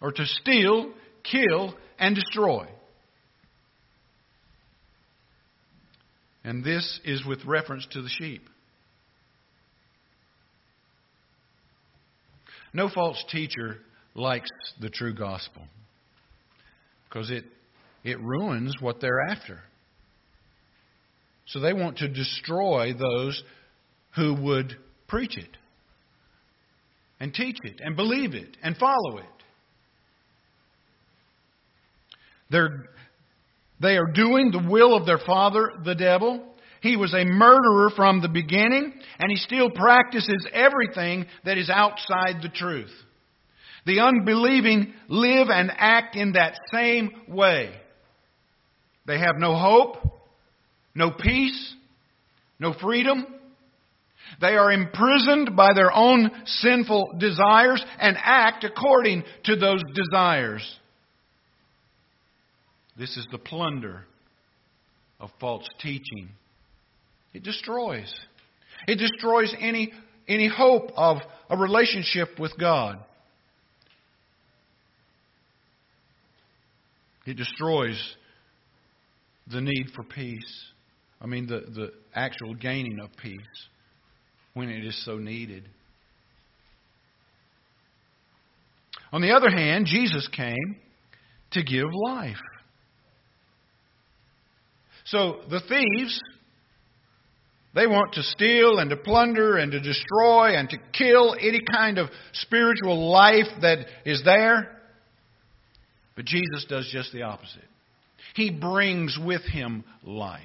or 0.01 0.12
to 0.12 0.25
steal, 0.25 0.91
kill, 1.23 1.75
and 1.97 2.15
destroy. 2.15 2.67
And 6.43 6.63
this 6.63 6.99
is 7.06 7.25
with 7.25 7.45
reference 7.45 7.86
to 7.91 8.01
the 8.01 8.10
sheep. 8.10 8.43
No 12.73 12.89
false 12.89 13.23
teacher 13.30 13.77
likes 14.15 14.49
the 14.80 14.89
true 14.89 15.13
gospel 15.13 15.63
because 17.08 17.30
it, 17.30 17.43
it 18.04 18.19
ruins 18.21 18.75
what 18.80 19.01
they're 19.01 19.21
after. 19.30 19.60
So 21.47 21.60
they 21.60 21.73
want 21.73 21.97
to 21.97 22.08
destroy 22.08 22.93
those 22.93 23.43
who 24.15 24.34
would 24.36 24.75
preach 25.08 25.38
it 25.38 25.58
and 27.19 27.34
teach 27.34 27.58
it 27.63 27.82
and 27.84 27.95
believe 27.95 28.34
it 28.34 28.56
and 28.63 28.77
follow 28.77 29.17
it. 29.17 29.25
They're, 32.49 32.86
they 33.82 33.98
are 33.98 34.12
doing 34.13 34.52
the 34.52 34.67
will 34.70 34.96
of 34.96 35.06
their 35.06 35.20
father, 35.26 35.72
the 35.84 35.96
devil. 35.96 36.46
He 36.82 36.98
was 36.98 37.13
a 37.13 37.26
murderer 37.26 37.89
from 37.96 38.22
the 38.22 38.30
beginning, 38.30 38.94
and 39.20 39.32
he 39.32 39.38
still 39.38 39.70
practices 39.70 40.48
everything 40.54 41.26
that 41.46 41.58
is 41.58 41.70
outside 41.70 42.41
the 42.41 42.50
truth. 42.50 42.91
The 43.86 44.00
unbelieving 44.00 44.94
live 45.08 45.48
and 45.50 45.72
act 45.76 46.15
in 46.15 46.34
that 46.34 46.60
same 46.72 47.12
way. 47.28 47.74
They 49.08 49.17
have 49.17 49.38
no 49.38 49.56
hope, 49.56 49.98
no 50.94 51.12
peace, 51.12 51.76
no 52.60 52.74
freedom. 52.80 53.26
They 54.39 54.56
are 54.56 54.72
imprisoned 54.72 55.56
by 55.56 55.70
their 55.74 55.91
own 55.91 56.30
sinful 56.46 57.15
desires 57.20 57.84
and 58.00 58.15
act 58.20 58.63
according 58.63 59.24
to 59.46 59.56
those 59.56 59.82
desires. 59.94 60.80
This 63.02 63.18
is 63.18 63.26
the 63.32 63.40
plunder 63.40 64.06
of 65.20 65.32
false 65.40 65.68
teaching. 65.82 66.30
It 67.34 67.42
destroys. 67.42 68.14
It 68.88 68.98
destroys 68.98 69.52
any, 69.60 69.92
any 70.28 70.48
hope 70.48 70.92
of 70.96 71.18
a 71.50 71.58
relationship 71.58 72.40
with 72.40 72.52
God. 72.60 73.00
It 77.26 77.38
destroys 77.38 78.00
the 79.52 79.62
need 79.62 79.88
for 79.96 80.04
peace. 80.04 80.66
I 81.20 81.26
mean, 81.26 81.48
the, 81.48 81.62
the 81.62 81.94
actual 82.14 82.54
gaining 82.54 83.00
of 83.00 83.10
peace 83.20 83.40
when 84.54 84.70
it 84.70 84.86
is 84.86 85.04
so 85.04 85.18
needed. 85.18 85.68
On 89.12 89.22
the 89.22 89.32
other 89.32 89.50
hand, 89.50 89.88
Jesus 89.88 90.28
came 90.28 90.78
to 91.54 91.64
give 91.64 91.88
life. 92.06 92.38
So 95.06 95.42
the 95.50 95.62
thieves, 95.62 96.20
they 97.74 97.88
want 97.88 98.14
to 98.14 98.24
steal 98.24 98.80
and 98.80 98.90
to 98.90 98.98
plunder 98.98 99.58
and 99.58 99.72
to 99.72 99.80
destroy 99.80 100.56
and 100.58 100.70
to 100.70 100.78
kill 100.94 101.36
any 101.40 101.62
kind 101.62 101.98
of 101.98 102.10
spiritual 102.34 103.10
life 103.10 103.48
that 103.62 103.86
is 104.06 104.22
there. 104.24 104.78
But 106.16 106.26
Jesus 106.26 106.66
does 106.68 106.90
just 106.92 107.14
the 107.14 107.24
opposite. 107.24 107.64
He 108.36 108.52
brings 108.52 109.18
with 109.24 109.42
him 109.44 109.84
life. 110.04 110.42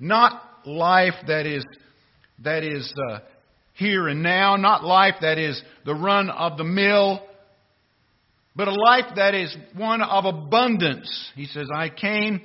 Not 0.00 0.42
life 0.66 1.14
that 1.26 1.46
is, 1.46 1.64
that 2.42 2.62
is 2.62 2.92
uh, 3.10 3.20
here 3.74 4.08
and 4.08 4.22
now, 4.22 4.56
not 4.56 4.84
life 4.84 5.16
that 5.20 5.38
is 5.38 5.62
the 5.84 5.94
run 5.94 6.30
of 6.30 6.56
the 6.56 6.64
mill, 6.64 7.22
but 8.54 8.68
a 8.68 8.72
life 8.72 9.14
that 9.16 9.34
is 9.34 9.54
one 9.74 10.00
of 10.00 10.24
abundance. 10.24 11.30
He 11.34 11.46
says, 11.46 11.66
I 11.74 11.90
came 11.90 12.40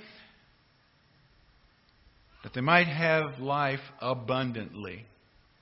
that 2.44 2.54
they 2.54 2.62
might 2.62 2.88
have 2.88 3.40
life 3.40 3.80
abundantly. 4.00 5.06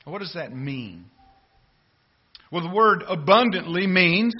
What 0.06 0.20
does 0.20 0.34
that 0.34 0.56
mean? 0.56 1.06
Well, 2.52 2.68
the 2.68 2.74
word 2.74 3.04
abundantly 3.08 3.86
means 3.86 4.34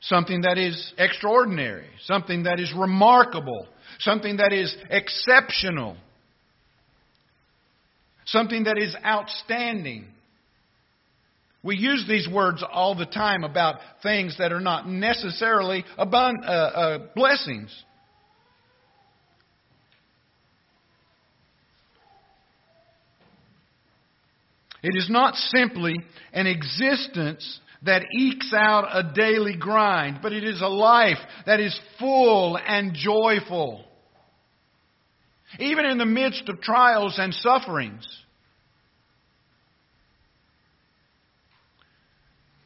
something 0.00 0.42
that 0.42 0.58
is 0.58 0.92
extraordinary, 0.98 1.86
something 2.04 2.44
that 2.44 2.60
is 2.60 2.72
remarkable, 2.76 3.66
something 4.00 4.36
that 4.36 4.52
is 4.52 4.76
exceptional, 4.90 5.96
something 8.26 8.64
that 8.64 8.78
is 8.78 8.94
outstanding. 9.04 10.06
We 11.62 11.76
use 11.76 12.04
these 12.06 12.28
words 12.28 12.62
all 12.70 12.94
the 12.94 13.06
time 13.06 13.44
about 13.44 13.80
things 14.02 14.36
that 14.38 14.52
are 14.52 14.60
not 14.60 14.88
necessarily 14.88 15.84
abund- 15.98 16.44
uh, 16.44 16.50
uh, 16.50 16.98
blessings. 17.14 17.74
It 24.82 24.96
is 24.96 25.08
not 25.10 25.34
simply 25.34 25.96
an 26.32 26.46
existence 26.46 27.60
that 27.82 28.02
ekes 28.16 28.52
out 28.52 28.88
a 28.92 29.12
daily 29.14 29.56
grind, 29.56 30.18
but 30.22 30.32
it 30.32 30.44
is 30.44 30.60
a 30.60 30.68
life 30.68 31.18
that 31.46 31.60
is 31.60 31.78
full 31.98 32.56
and 32.56 32.94
joyful. 32.94 33.84
Even 35.58 35.86
in 35.86 35.98
the 35.98 36.06
midst 36.06 36.48
of 36.48 36.60
trials 36.60 37.18
and 37.18 37.32
sufferings. 37.32 38.06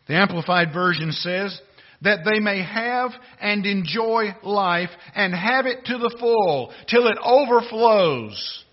The 0.08 0.14
Amplified 0.14 0.72
Version 0.72 1.12
says, 1.12 1.60
that 2.02 2.24
they 2.24 2.40
may 2.40 2.62
have 2.62 3.12
and 3.40 3.64
enjoy 3.64 4.34
life 4.42 4.90
and 5.14 5.34
have 5.34 5.66
it 5.66 5.84
to 5.86 5.98
the 5.98 6.14
full 6.18 6.72
till 6.88 7.06
it 7.06 7.16
overflows. 7.22 8.64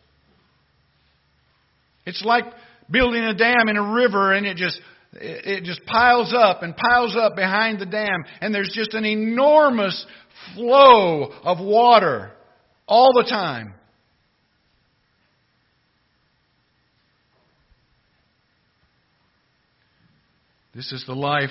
It's 2.05 2.23
like 2.25 2.45
building 2.91 3.23
a 3.23 3.33
dam 3.33 3.69
in 3.69 3.77
a 3.77 3.93
river 3.93 4.33
and 4.33 4.45
it 4.45 4.57
just 4.57 4.79
it 5.13 5.63
just 5.63 5.83
piles 5.85 6.33
up 6.37 6.61
and 6.61 6.75
piles 6.75 7.15
up 7.19 7.35
behind 7.35 7.79
the 7.79 7.85
dam 7.85 8.23
and 8.41 8.53
there's 8.53 8.71
just 8.73 8.93
an 8.93 9.05
enormous 9.05 10.05
flow 10.55 11.23
of 11.43 11.59
water 11.59 12.31
all 12.87 13.11
the 13.15 13.23
time. 13.23 13.73
This 20.75 20.91
is 20.91 21.03
the 21.07 21.15
life 21.15 21.49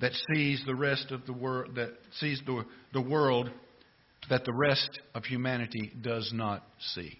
that 0.00 0.12
sees 0.34 0.62
the 0.66 0.74
rest 0.74 1.12
of 1.12 1.26
the 1.26 1.32
world 1.32 1.76
that 1.76 1.90
sees 2.18 2.42
the, 2.46 2.64
the 2.92 3.00
world 3.00 3.50
that 4.30 4.44
the 4.44 4.52
rest 4.52 4.98
of 5.14 5.24
humanity 5.24 5.92
does 6.00 6.30
not 6.34 6.64
see. 6.94 7.18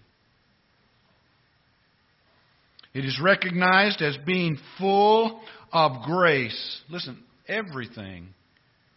It 2.95 3.03
is 3.03 3.19
recognized 3.21 4.01
as 4.01 4.15
being 4.25 4.57
full 4.79 5.41
of 5.73 6.03
grace. 6.03 6.81
Listen, 6.89 7.21
everything, 7.45 8.29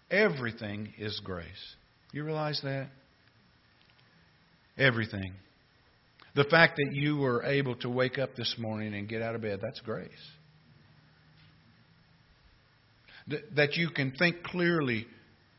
everything 0.08 0.94
is 0.98 1.20
grace. 1.24 1.74
You 2.12 2.22
realize 2.22 2.61
that? 2.62 2.90
Everything. 4.78 5.32
The 6.37 6.44
fact 6.44 6.76
that 6.76 6.94
you 6.94 7.16
were 7.16 7.42
able 7.42 7.74
to 7.76 7.90
wake 7.90 8.18
up 8.18 8.37
this 8.37 8.54
morning 8.56 8.94
and 8.94 9.08
get 9.08 9.20
out 9.20 9.34
of 9.34 9.42
bed, 9.42 9.58
that's 9.61 9.80
grace. 9.80 10.08
That 13.56 13.74
you 13.74 13.90
can 13.90 14.12
think 14.12 14.44
clearly 14.44 15.08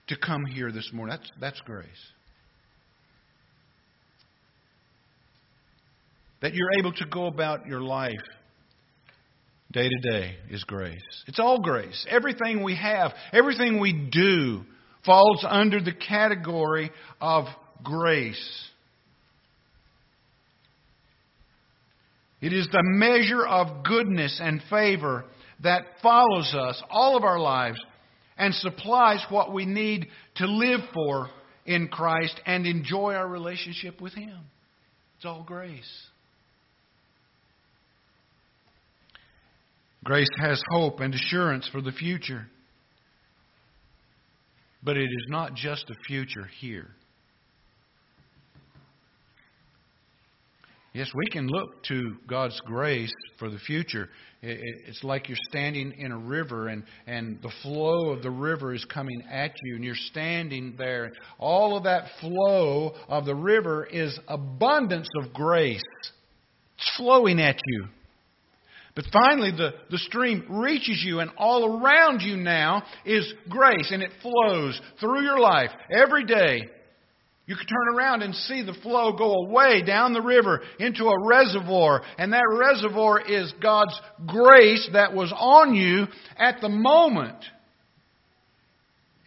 to 0.07 0.15
come 0.15 0.45
here 0.45 0.71
this 0.71 0.89
morning, 0.93 1.17
that's, 1.17 1.31
that's 1.41 1.61
grace. 1.65 1.89
That 6.41 6.53
you're 6.53 6.79
able 6.79 6.93
to 6.93 7.05
go 7.05 7.25
about 7.27 7.67
your 7.67 7.81
life 7.81 8.13
day 9.71 9.87
to 9.87 10.11
day 10.11 10.35
is 10.49 10.63
grace. 10.63 11.01
It's 11.27 11.39
all 11.39 11.59
grace. 11.59 12.05
Everything 12.09 12.63
we 12.63 12.75
have, 12.75 13.11
everything 13.31 13.79
we 13.79 13.93
do 13.93 14.63
falls 15.05 15.45
under 15.47 15.81
the 15.81 15.93
category 15.93 16.91
of 17.21 17.45
grace. 17.83 18.69
It 22.41 22.53
is 22.53 22.67
the 22.71 22.83
measure 22.83 23.45
of 23.45 23.83
goodness 23.83 24.39
and 24.41 24.61
favor 24.69 25.25
that 25.61 25.83
follows 26.01 26.55
us 26.55 26.81
all 26.89 27.17
of 27.17 27.23
our 27.23 27.39
lives 27.39 27.79
and 28.37 28.53
supplies 28.55 29.23
what 29.29 29.53
we 29.53 29.65
need 29.65 30.07
to 30.35 30.47
live 30.47 30.79
for 30.93 31.29
in 31.65 31.89
Christ 31.89 32.39
and 32.45 32.65
enjoy 32.65 33.13
our 33.13 33.27
relationship 33.27 33.99
with 33.99 34.13
Him. 34.13 34.39
It's 35.17 35.25
all 35.25 35.43
grace. 35.43 36.07
Grace 40.03 40.29
has 40.39 40.61
hope 40.71 40.99
and 40.99 41.13
assurance 41.13 41.67
for 41.71 41.81
the 41.81 41.91
future. 41.91 42.47
But 44.81 44.97
it 44.97 45.03
is 45.03 45.25
not 45.29 45.55
just 45.55 45.89
a 45.89 45.95
future 46.07 46.49
here. 46.59 46.87
Yes, 50.93 51.11
we 51.13 51.27
can 51.27 51.47
look 51.47 51.83
to 51.83 52.15
God's 52.27 52.59
grace 52.65 53.13
for 53.37 53.49
the 53.49 53.59
future. 53.59 54.09
It's 54.41 55.03
like 55.03 55.29
you're 55.29 55.37
standing 55.49 55.93
in 55.97 56.11
a 56.11 56.17
river 56.17 56.69
and, 56.69 56.83
and 57.05 57.39
the 57.43 57.51
flow 57.61 58.09
of 58.09 58.23
the 58.23 58.31
river 58.31 58.73
is 58.73 58.83
coming 58.85 59.21
at 59.29 59.51
you, 59.63 59.75
and 59.75 59.83
you're 59.83 59.95
standing 59.95 60.75
there. 60.77 61.11
All 61.37 61.77
of 61.77 61.83
that 61.83 62.05
flow 62.19 62.95
of 63.07 63.25
the 63.25 63.35
river 63.35 63.85
is 63.85 64.17
abundance 64.27 65.09
of 65.21 65.31
grace. 65.31 65.81
It's 66.77 66.97
flowing 66.97 67.39
at 67.39 67.59
you. 67.67 67.85
But 68.99 69.05
finally, 69.13 69.51
the, 69.51 69.75
the 69.89 69.97
stream 69.97 70.45
reaches 70.49 71.01
you, 71.05 71.21
and 71.21 71.31
all 71.37 71.79
around 71.79 72.19
you 72.19 72.35
now 72.35 72.83
is 73.05 73.33
grace, 73.47 73.91
and 73.91 74.03
it 74.03 74.11
flows 74.21 74.81
through 74.99 75.21
your 75.21 75.39
life 75.39 75.69
every 75.89 76.25
day 76.25 76.69
you 77.49 77.55
can 77.55 77.65
turn 77.65 77.95
around 77.95 78.21
and 78.21 78.35
see 78.35 78.61
the 78.61 78.75
flow 78.83 79.11
go 79.11 79.33
away 79.33 79.81
down 79.81 80.13
the 80.13 80.21
river 80.21 80.61
into 80.77 81.05
a 81.05 81.27
reservoir, 81.27 82.03
and 82.19 82.31
that 82.31 82.43
reservoir 82.47 83.19
is 83.19 83.51
God's 83.59 83.99
grace 84.27 84.87
that 84.93 85.15
was 85.15 85.33
on 85.35 85.73
you 85.73 86.05
at 86.37 86.61
the 86.61 86.69
moment. 86.69 87.43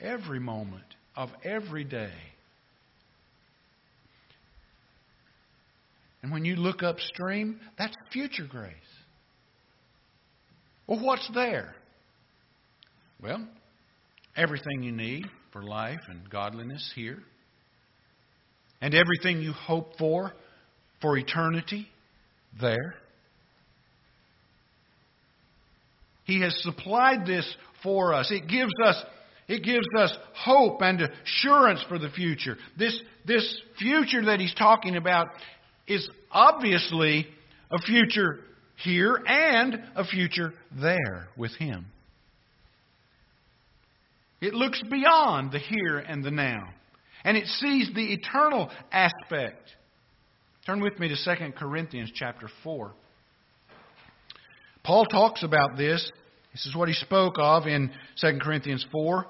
Every 0.00 0.38
moment 0.38 0.84
of 1.16 1.30
every 1.42 1.82
day. 1.82 2.12
And 6.22 6.30
when 6.30 6.44
you 6.44 6.54
look 6.54 6.84
upstream, 6.84 7.58
that's 7.76 7.96
future 8.12 8.46
grace. 8.48 8.72
Well, 10.92 11.02
what's 11.02 11.26
there? 11.32 11.74
Well, 13.18 13.48
everything 14.36 14.82
you 14.82 14.92
need 14.92 15.24
for 15.50 15.62
life 15.62 16.00
and 16.10 16.28
godliness 16.28 16.92
here 16.94 17.18
and 18.82 18.94
everything 18.94 19.40
you 19.40 19.54
hope 19.54 19.96
for 19.96 20.34
for 21.00 21.16
eternity 21.16 21.88
there. 22.60 22.94
He 26.24 26.42
has 26.42 26.54
supplied 26.62 27.24
this 27.24 27.50
for 27.82 28.12
us. 28.12 28.30
It 28.30 28.46
gives 28.46 28.74
us 28.84 29.02
it 29.48 29.64
gives 29.64 29.88
us 29.96 30.14
hope 30.34 30.82
and 30.82 31.00
assurance 31.00 31.82
for 31.88 31.98
the 31.98 32.10
future. 32.10 32.58
This 32.78 33.00
this 33.24 33.62
future 33.78 34.26
that 34.26 34.40
he's 34.40 34.54
talking 34.54 34.96
about 34.96 35.28
is 35.88 36.06
obviously 36.30 37.28
a 37.70 37.80
future 37.80 38.40
here 38.82 39.14
and 39.26 39.82
a 39.96 40.04
future 40.04 40.52
there 40.80 41.28
with 41.36 41.52
him. 41.56 41.86
It 44.40 44.54
looks 44.54 44.82
beyond 44.90 45.52
the 45.52 45.58
here 45.60 45.98
and 45.98 46.24
the 46.24 46.30
now. 46.30 46.64
And 47.24 47.36
it 47.36 47.46
sees 47.46 47.90
the 47.94 48.12
eternal 48.12 48.70
aspect. 48.90 49.70
Turn 50.66 50.80
with 50.80 50.98
me 50.98 51.08
to 51.08 51.14
2 51.14 51.52
Corinthians 51.52 52.10
chapter 52.14 52.48
4. 52.64 52.92
Paul 54.84 55.06
talks 55.06 55.44
about 55.44 55.76
this. 55.76 56.10
This 56.52 56.66
is 56.66 56.74
what 56.74 56.88
he 56.88 56.94
spoke 56.94 57.36
of 57.38 57.66
in 57.66 57.92
2 58.20 58.38
Corinthians 58.42 58.84
4. 58.90 59.26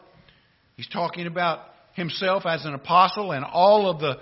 He's 0.77 0.89
talking 0.89 1.27
about 1.27 1.61
himself 1.93 2.45
as 2.47 2.65
an 2.65 2.73
apostle 2.73 3.33
and 3.33 3.45
all 3.45 3.91
of 3.91 4.01
the, 4.01 4.17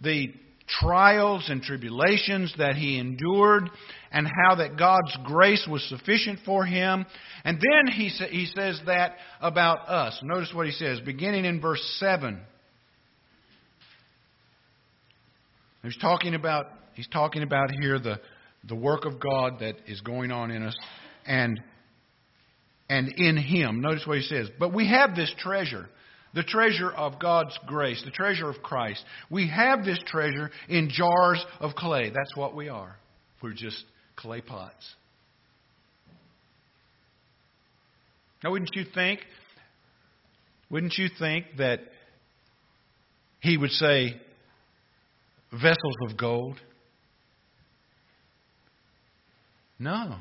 the 0.00 0.32
trials 0.68 1.48
and 1.48 1.62
tribulations 1.62 2.52
that 2.58 2.76
he 2.76 2.98
endured 2.98 3.70
and 4.10 4.26
how 4.26 4.56
that 4.56 4.76
God's 4.76 5.16
grace 5.24 5.66
was 5.70 5.82
sufficient 5.88 6.40
for 6.44 6.64
him. 6.64 7.06
And 7.44 7.58
then 7.58 7.92
he, 7.92 8.08
sa- 8.08 8.26
he 8.26 8.46
says 8.46 8.80
that 8.86 9.16
about 9.40 9.88
us. 9.88 10.18
Notice 10.22 10.52
what 10.54 10.66
he 10.66 10.72
says, 10.72 11.00
beginning 11.00 11.44
in 11.44 11.60
verse 11.60 11.82
7. 11.98 12.40
He's 15.82 15.96
talking 15.98 16.34
about 16.34 16.66
he's 16.94 17.06
talking 17.06 17.44
about 17.44 17.70
here 17.80 18.00
the 18.00 18.20
the 18.64 18.74
work 18.74 19.04
of 19.04 19.20
God 19.20 19.60
that 19.60 19.76
is 19.86 20.00
going 20.00 20.32
on 20.32 20.50
in 20.50 20.64
us 20.64 20.76
and 21.26 21.60
and 22.88 23.08
in 23.16 23.36
him. 23.36 23.80
Notice 23.80 24.06
what 24.06 24.18
he 24.18 24.24
says. 24.24 24.48
But 24.58 24.74
we 24.74 24.88
have 24.88 25.14
this 25.14 25.32
treasure, 25.38 25.88
the 26.36 26.44
treasure 26.44 26.90
of 26.90 27.18
God's 27.18 27.58
grace, 27.66 28.00
the 28.04 28.12
treasure 28.12 28.48
of 28.48 28.62
Christ. 28.62 29.02
We 29.30 29.48
have 29.48 29.84
this 29.84 29.98
treasure 30.06 30.50
in 30.68 30.90
jars 30.90 31.44
of 31.58 31.74
clay. 31.74 32.10
That's 32.10 32.36
what 32.36 32.54
we 32.54 32.68
are. 32.68 32.96
We're 33.42 33.54
just 33.54 33.82
clay 34.14 34.42
pots. 34.42 34.94
Now 38.44 38.52
wouldn't 38.52 38.70
you 38.74 38.84
think 38.94 39.20
wouldn't 40.70 40.98
you 40.98 41.08
think 41.18 41.46
that 41.58 41.80
he 43.40 43.56
would 43.56 43.70
say, 43.70 44.20
vessels 45.52 45.96
of 46.08 46.16
gold? 46.16 46.58
No. 49.78 50.16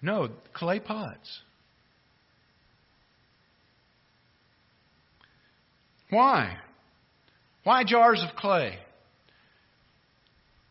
No, 0.00 0.30
clay 0.54 0.80
pots. 0.80 1.40
Why? 6.14 6.56
Why 7.64 7.82
jars 7.84 8.24
of 8.26 8.36
clay? 8.36 8.78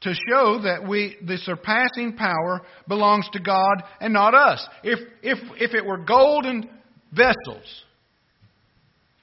To 0.01 0.13
show 0.29 0.61
that 0.63 0.87
we, 0.87 1.17
the 1.25 1.37
surpassing 1.37 2.15
power 2.17 2.61
belongs 2.87 3.27
to 3.33 3.39
God 3.39 3.83
and 4.01 4.13
not 4.13 4.33
us. 4.33 4.65
If, 4.83 4.99
if, 5.21 5.39
if 5.59 5.73
it 5.73 5.85
were 5.85 5.97
golden 5.97 6.69
vessels, 7.11 7.83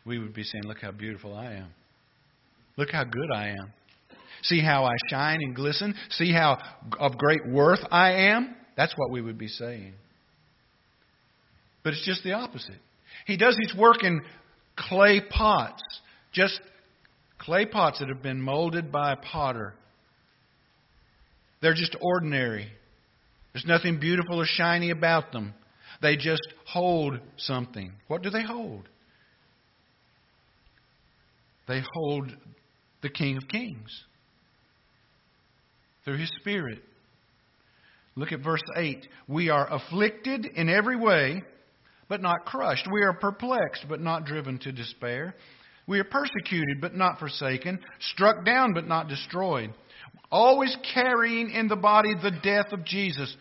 we 0.07 0.19
would 0.19 0.35
be 0.35 0.43
saying, 0.43 0.65
Look 0.65 0.81
how 0.81 0.91
beautiful 0.91 1.35
I 1.35 1.53
am. 1.55 1.69
Look 2.77 2.91
how 2.91 3.05
good 3.05 3.31
I 3.35 3.49
am. 3.49 3.73
See 4.43 4.63
how 4.63 4.85
I 4.85 4.95
shine 5.11 5.41
and 5.43 5.55
glisten? 5.55 5.95
See 6.11 6.33
how 6.33 6.59
of 6.99 7.19
great 7.19 7.47
worth 7.47 7.81
I 7.91 8.13
am? 8.13 8.55
That's 8.77 8.95
what 8.97 9.11
we 9.11 9.21
would 9.21 9.37
be 9.37 9.49
saying. 9.49 9.93
But 11.83 11.93
it's 11.93 12.05
just 12.07 12.25
the 12.25 12.33
opposite. 12.33 12.79
He 13.27 13.37
does 13.37 13.57
his 13.61 13.75
work 13.79 14.03
in 14.03 14.21
clay 14.77 15.21
pots, 15.21 15.83
just 16.33 16.61
clay 17.39 17.67
pots 17.67 18.01
that 18.01 18.09
have 18.09 18.23
been 18.23 18.41
molded 18.41 18.93
by 18.93 19.13
a 19.13 19.17
potter. 19.17 19.75
They're 21.61 21.75
just 21.75 21.97
ordinary. 22.01 22.69
There's 23.53 23.67
nothing 23.67 23.99
beautiful 23.99 24.41
or 24.41 24.47
shiny 24.47 24.91
about 24.91 25.33
them. 25.33 25.55
They 26.01 26.17
just 26.17 26.47
hold 26.67 27.19
something. 27.37 27.93
What 28.09 28.23
do 28.23 28.31
they 28.31 28.43
hold? 28.43 28.89
They 31.69 31.83
hold 31.95 32.31
the 33.03 33.11
King 33.11 33.37
of 33.37 33.49
Kings 33.49 34.05
through 36.05 36.19
His 36.19 36.31
Spirit. 36.41 36.83
Look 38.17 38.33
at 38.33 38.41
verse 38.41 38.63
8. 38.77 39.07
We 39.29 39.51
are 39.51 39.73
afflicted 39.73 40.47
in 40.47 40.69
every 40.69 40.97
way, 40.97 41.43
but 42.09 42.21
not 42.21 42.45
crushed. 42.45 42.89
We 42.91 43.03
are 43.03 43.13
perplexed, 43.13 43.87
but 43.89 44.01
not 44.01 44.25
driven 44.25 44.59
to 44.59 44.73
despair. 44.73 45.35
We 45.91 45.99
are 45.99 46.05
persecuted, 46.05 46.81
but 46.81 46.95
not 46.95 47.19
forsaken, 47.19 47.81
struck 48.13 48.45
down, 48.45 48.75
but 48.75 48.87
not 48.87 49.09
destroyed. 49.09 49.75
Always 50.31 50.77
carrying 50.95 51.51
in 51.51 51.67
the 51.67 51.75
body 51.75 52.15
the 52.15 52.31
death 52.31 52.73
of 52.73 52.85
Jesus, 52.85 53.37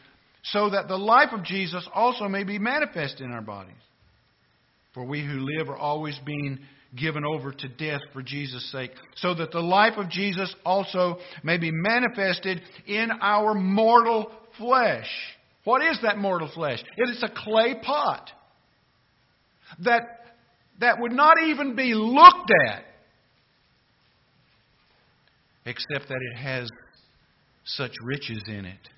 so 0.46 0.72
that 0.72 0.88
the 0.88 0.98
life 0.98 1.30
of 1.32 1.44
Jesus 1.44 1.88
also 1.94 2.28
may 2.28 2.44
be 2.44 2.58
manifest 2.58 3.22
in 3.22 3.32
our 3.32 3.44
bodies. 3.44 3.76
For 4.96 5.06
we 5.06 5.24
who 5.24 5.46
live 5.58 5.70
are 5.70 5.78
always 5.78 6.20
being 6.26 6.58
given 6.98 7.24
over 7.24 7.52
to 7.52 7.68
death 7.68 8.02
for 8.14 8.24
Jesus' 8.24 8.72
sake, 8.72 8.94
so 9.18 9.36
that 9.36 9.52
the 9.52 9.60
life 9.60 9.98
of 9.98 10.10
Jesus 10.10 10.52
also 10.66 11.20
may 11.44 11.58
be 11.58 11.70
manifested 11.72 12.64
in 12.88 13.12
our 13.22 13.54
mortal 13.54 14.32
flesh. 14.58 15.08
What 15.66 15.84
is 15.84 16.00
that 16.02 16.18
mortal 16.18 16.50
flesh? 16.52 16.84
It 16.98 17.10
is 17.12 17.22
a 17.22 17.30
clay 17.30 17.76
pot 17.80 18.32
that, 19.84 20.19
that 20.80 21.00
would 21.00 21.12
not 21.12 21.42
even 21.44 21.76
be 21.76 21.94
looked 21.94 22.52
at, 22.68 22.84
except 25.66 26.10
that 26.10 26.20
it 26.34 26.38
has 26.38 26.70
such 27.66 27.92
riches 28.04 28.42
in 28.48 28.66
it. 28.66 28.90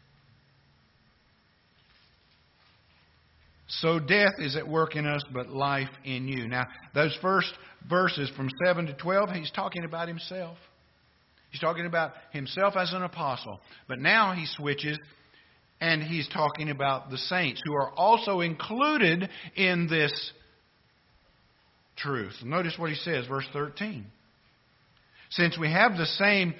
So 3.67 3.99
death 3.99 4.33
is 4.39 4.55
at 4.57 4.67
work 4.67 4.95
in 4.95 5.05
us, 5.05 5.23
but 5.33 5.49
life 5.49 5.89
in 6.03 6.27
you. 6.27 6.47
Now, 6.47 6.65
those 6.93 7.17
first 7.21 7.51
verses 7.89 8.29
from 8.35 8.49
7 8.65 8.85
to 8.87 8.93
12, 8.93 9.29
he's 9.31 9.51
talking 9.51 9.85
about 9.85 10.09
himself. 10.09 10.57
He's 11.51 11.61
talking 11.61 11.85
about 11.85 12.11
himself 12.31 12.75
as 12.75 12.93
an 12.93 13.03
apostle. 13.03 13.59
But 13.87 13.99
now 13.99 14.33
he 14.33 14.45
switches 14.45 14.97
and 15.79 16.03
he's 16.03 16.27
talking 16.29 16.69
about 16.69 17.09
the 17.09 17.17
saints 17.17 17.61
who 17.65 17.73
are 17.73 17.91
also 17.91 18.41
included 18.41 19.27
in 19.55 19.87
this 19.87 20.31
truth. 22.01 22.33
Notice 22.43 22.75
what 22.77 22.89
he 22.89 22.95
says, 22.95 23.25
verse 23.27 23.47
13. 23.53 24.05
Since 25.31 25.57
we 25.57 25.71
have 25.71 25.97
the 25.97 26.05
same 26.05 26.53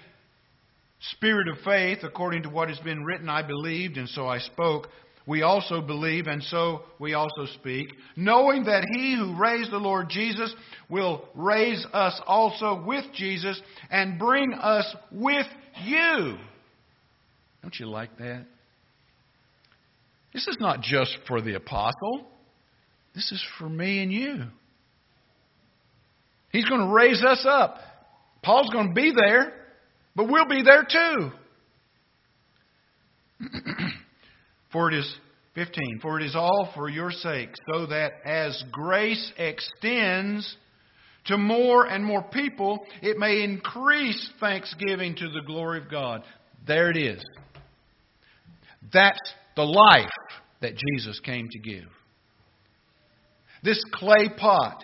spirit 1.14 1.48
of 1.50 1.64
faith, 1.64 2.00
according 2.04 2.44
to 2.44 2.50
what 2.50 2.70
has 2.70 2.80
been 2.80 3.04
written, 3.04 3.30
I 3.30 3.42
believed, 3.42 3.98
and 3.98 4.08
so 4.10 4.28
I 4.28 4.40
spoke 4.40 4.88
we 5.28 5.44
also 5.44 5.82
believe, 5.82 6.28
and 6.28 6.42
so 6.44 6.84
we 7.00 7.14
also 7.14 7.46
speak, 7.54 7.94
knowing 8.16 8.66
that 8.66 8.86
He 8.92 9.16
who 9.16 9.40
raised 9.40 9.72
the 9.72 9.78
Lord 9.78 10.10
Jesus 10.10 10.54
will 10.90 11.28
raise 11.36 11.86
us 11.94 12.20
also 12.26 12.84
with 12.84 13.06
Jesus 13.14 13.62
and 13.90 14.18
bring 14.18 14.54
us 14.54 14.96
with 15.12 15.46
you. 15.84 16.38
Don't 17.62 17.80
you 17.80 17.86
like 17.86 18.18
that? 18.18 18.46
This 20.34 20.48
is 20.48 20.58
not 20.60 20.82
just 20.82 21.16
for 21.28 21.42
the 21.42 21.56
apostle. 21.56 22.26
This 23.14 23.32
is 23.32 23.46
for 23.60 23.70
me 23.70 24.02
and 24.02 24.12
you. 24.12 24.46
He's 26.52 26.66
going 26.66 26.82
to 26.82 26.94
raise 26.94 27.24
us 27.24 27.46
up. 27.48 27.78
Paul's 28.44 28.70
going 28.70 28.90
to 28.90 28.94
be 28.94 29.14
there, 29.16 29.54
but 30.16 30.28
we'll 30.28 30.48
be 30.48 30.64
there 30.64 30.86
too. 30.90 31.32
for 34.72 34.92
it 34.92 34.98
is 34.98 35.16
15 35.56 36.00
for 36.02 36.20
it 36.20 36.26
is 36.26 36.36
all 36.36 36.70
for 36.76 36.90
your 36.90 37.12
sake 37.12 37.50
so 37.72 37.88
that 37.88 38.14
as 38.26 38.64
grace 38.72 39.32
extends 39.38 40.56
to 41.26 41.38
more 41.38 41.86
and 41.86 42.06
more 42.06 42.24
people 42.24 42.86
it 43.02 43.18
may 43.18 43.44
increase 43.44 44.32
thanksgiving 44.40 45.16
to 45.16 45.30
the 45.30 45.42
glory 45.46 45.80
of 45.80 45.90
God 45.90 46.24
there 46.68 46.90
it 46.90 46.98
is 46.98 47.22
that's 48.94 49.34
the 49.56 49.64
life 49.64 50.10
that 50.62 50.74
Jesus 50.76 51.20
came 51.20 51.50
to 51.50 51.60
give 51.60 51.90
this 53.64 53.84
clay 53.94 54.30
pot 54.38 54.84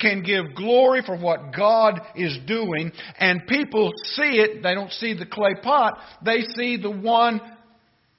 can 0.00 0.22
give 0.22 0.54
glory 0.54 1.02
for 1.04 1.16
what 1.16 1.54
God 1.56 2.00
is 2.14 2.38
doing, 2.46 2.92
and 3.18 3.46
people 3.48 3.90
see 4.04 4.38
it. 4.40 4.62
They 4.62 4.74
don't 4.74 4.92
see 4.92 5.14
the 5.14 5.26
clay 5.26 5.54
pot, 5.62 5.98
they 6.24 6.42
see 6.56 6.76
the 6.76 6.90
one 6.90 7.40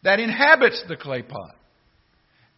that 0.03 0.19
inhabits 0.19 0.83
the 0.87 0.97
clay 0.97 1.21
pot. 1.21 1.55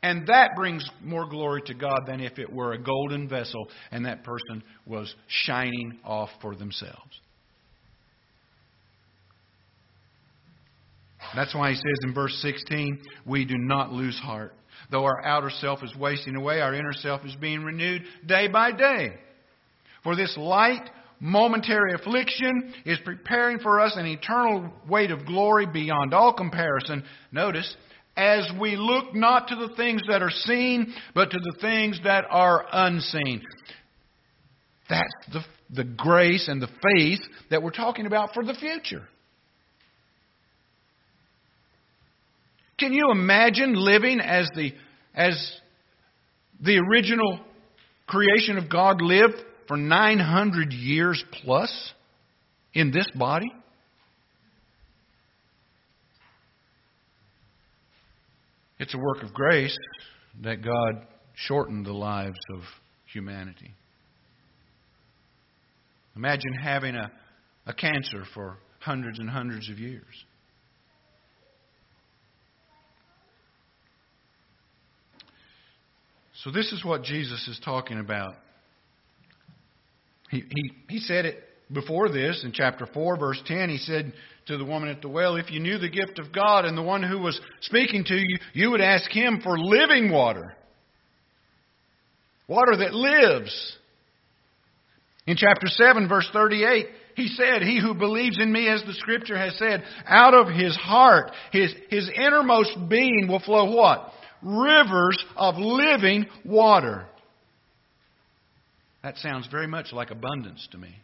And 0.04 0.26
that 0.28 0.52
brings 0.56 0.88
more 1.04 1.28
glory 1.28 1.62
to 1.68 1.76
God 1.76 2.02
than 2.08 2.22
if 2.22 2.40
it 2.40 2.52
were 2.52 2.74
a 2.74 2.82
golden 2.82 3.30
vessel 3.30 3.68
and 3.92 4.06
that 4.06 4.24
person 4.24 4.64
was 4.86 5.14
shining 5.28 6.00
off 6.04 6.30
for 6.42 6.56
themselves. 6.56 7.20
That's 11.36 11.54
why 11.54 11.70
he 11.70 11.76
says 11.76 12.00
in 12.04 12.16
verse 12.16 12.36
16, 12.42 13.00
we 13.28 13.46
do 13.46 13.56
not 13.58 13.92
lose 13.92 14.18
heart. 14.18 14.54
Though 14.92 15.06
our 15.06 15.24
outer 15.26 15.50
self 15.50 15.84
is 15.84 15.96
wasting 15.96 16.36
away, 16.36 16.60
our 16.60 16.76
inner 16.76 16.94
self 16.94 17.26
is 17.26 17.36
being 17.36 17.64
renewed 17.64 18.04
day 18.26 18.48
by 18.50 18.74
day. 18.74 19.14
For 20.04 20.16
this 20.16 20.36
light, 20.38 20.90
momentary 21.22 21.94
affliction 21.94 22.74
is 22.86 23.00
preparing 23.06 23.60
for 23.60 23.80
us 23.80 23.94
an 23.96 24.06
eternal 24.06 24.72
weight 24.90 25.12
of 25.12 25.26
glory 25.26 25.66
beyond 25.66 26.14
all 26.14 26.34
comparison. 26.34 27.04
Notice, 27.32 27.74
as 28.18 28.50
we 28.60 28.76
look 28.76 29.16
not 29.16 29.48
to 29.48 29.56
the 29.56 29.74
things 29.76 30.02
that 30.10 30.22
are 30.22 30.32
seen, 30.32 30.94
but 31.16 31.32
to 31.32 31.40
the 31.40 31.56
things 31.62 32.00
that 32.04 32.26
are 32.30 32.66
unseen. 32.72 33.42
That's 34.90 35.14
the, 35.32 35.42
the 35.74 35.84
grace 35.86 36.50
and 36.50 36.62
the 36.62 36.68
faith 36.68 37.22
that 37.50 37.64
we're 37.64 37.72
talking 37.72 38.08
about 38.08 38.34
for 38.34 38.44
the 38.44 38.56
future. 38.56 39.08
Can 42.82 42.94
you 42.94 43.12
imagine 43.12 43.76
living 43.76 44.20
as 44.20 44.50
the, 44.56 44.74
as 45.14 45.56
the 46.60 46.80
original 46.80 47.40
creation 48.08 48.58
of 48.58 48.72
God 48.72 49.04
lived 49.04 49.36
for 49.68 49.78
900 49.78 50.74
years 50.74 51.24
plus 51.44 51.94
in 52.74 52.90
this 52.90 53.06
body? 53.14 53.52
It's 58.80 58.96
a 58.96 58.98
work 58.98 59.22
of 59.22 59.32
grace 59.32 59.78
that 60.42 60.64
God 60.64 61.06
shortened 61.36 61.86
the 61.86 61.94
lives 61.94 62.40
of 62.56 62.62
humanity. 63.14 63.76
Imagine 66.16 66.54
having 66.64 66.96
a, 66.96 67.12
a 67.68 67.76
cancer 67.76 68.24
for 68.34 68.58
hundreds 68.80 69.20
and 69.20 69.30
hundreds 69.30 69.70
of 69.70 69.78
years. 69.78 70.26
So, 76.44 76.50
this 76.50 76.72
is 76.72 76.84
what 76.84 77.04
Jesus 77.04 77.48
is 77.48 77.60
talking 77.64 78.00
about. 78.00 78.34
He, 80.32 80.38
he, 80.38 80.72
he 80.90 81.00
said 81.00 81.26
it 81.26 81.44
before 81.72 82.10
this 82.10 82.44
in 82.44 82.52
chapter 82.52 82.88
4, 82.88 83.18
verse 83.18 83.42
10. 83.46 83.70
He 83.70 83.78
said 83.78 84.14
to 84.48 84.58
the 84.58 84.66
woman 84.66 84.90
at 84.90 85.02
the 85.02 85.10
well, 85.10 85.36
If 85.36 85.52
you 85.52 85.60
knew 85.60 85.78
the 85.78 85.90
gift 85.90 86.18
of 86.18 86.34
God 86.34 86.66
and 86.66 86.76
the 86.76 86.82
one 86.82 87.04
who 87.04 87.20
was 87.20 87.40
speaking 87.62 88.04
to 88.06 88.16
you, 88.16 88.38
you 88.54 88.72
would 88.72 88.82
ask 88.82 89.12
him 89.12 89.42
for 89.44 89.60
living 89.60 90.12
water. 90.12 90.56
Water 92.48 92.76
that 92.78 92.94
lives. 92.94 93.78
In 95.28 95.38
chapter 95.38 95.68
7, 95.68 96.10
verse 96.10 96.28
38, 96.34 96.88
he 97.16 97.28
said, 97.28 97.62
He 97.62 97.80
who 97.80 97.94
believes 97.94 98.40
in 98.40 98.52
me, 98.52 98.68
as 98.68 98.84
the 98.84 98.94
scripture 98.94 99.38
has 99.38 99.56
said, 99.60 99.84
out 100.08 100.34
of 100.34 100.48
his 100.48 100.76
heart, 100.76 101.32
his, 101.52 101.72
his 101.90 102.10
innermost 102.16 102.76
being 102.90 103.28
will 103.30 103.42
flow 103.42 103.76
what? 103.76 104.12
Rivers 104.44 105.18
of 105.36 105.56
living 105.58 106.26
water. 106.46 107.06
That 109.04 109.18
sounds 109.18 109.48
very 109.48 109.68
much 109.68 109.92
like 109.92 110.12
abundance 110.12 110.68
to 110.72 110.78
me. 110.78 110.96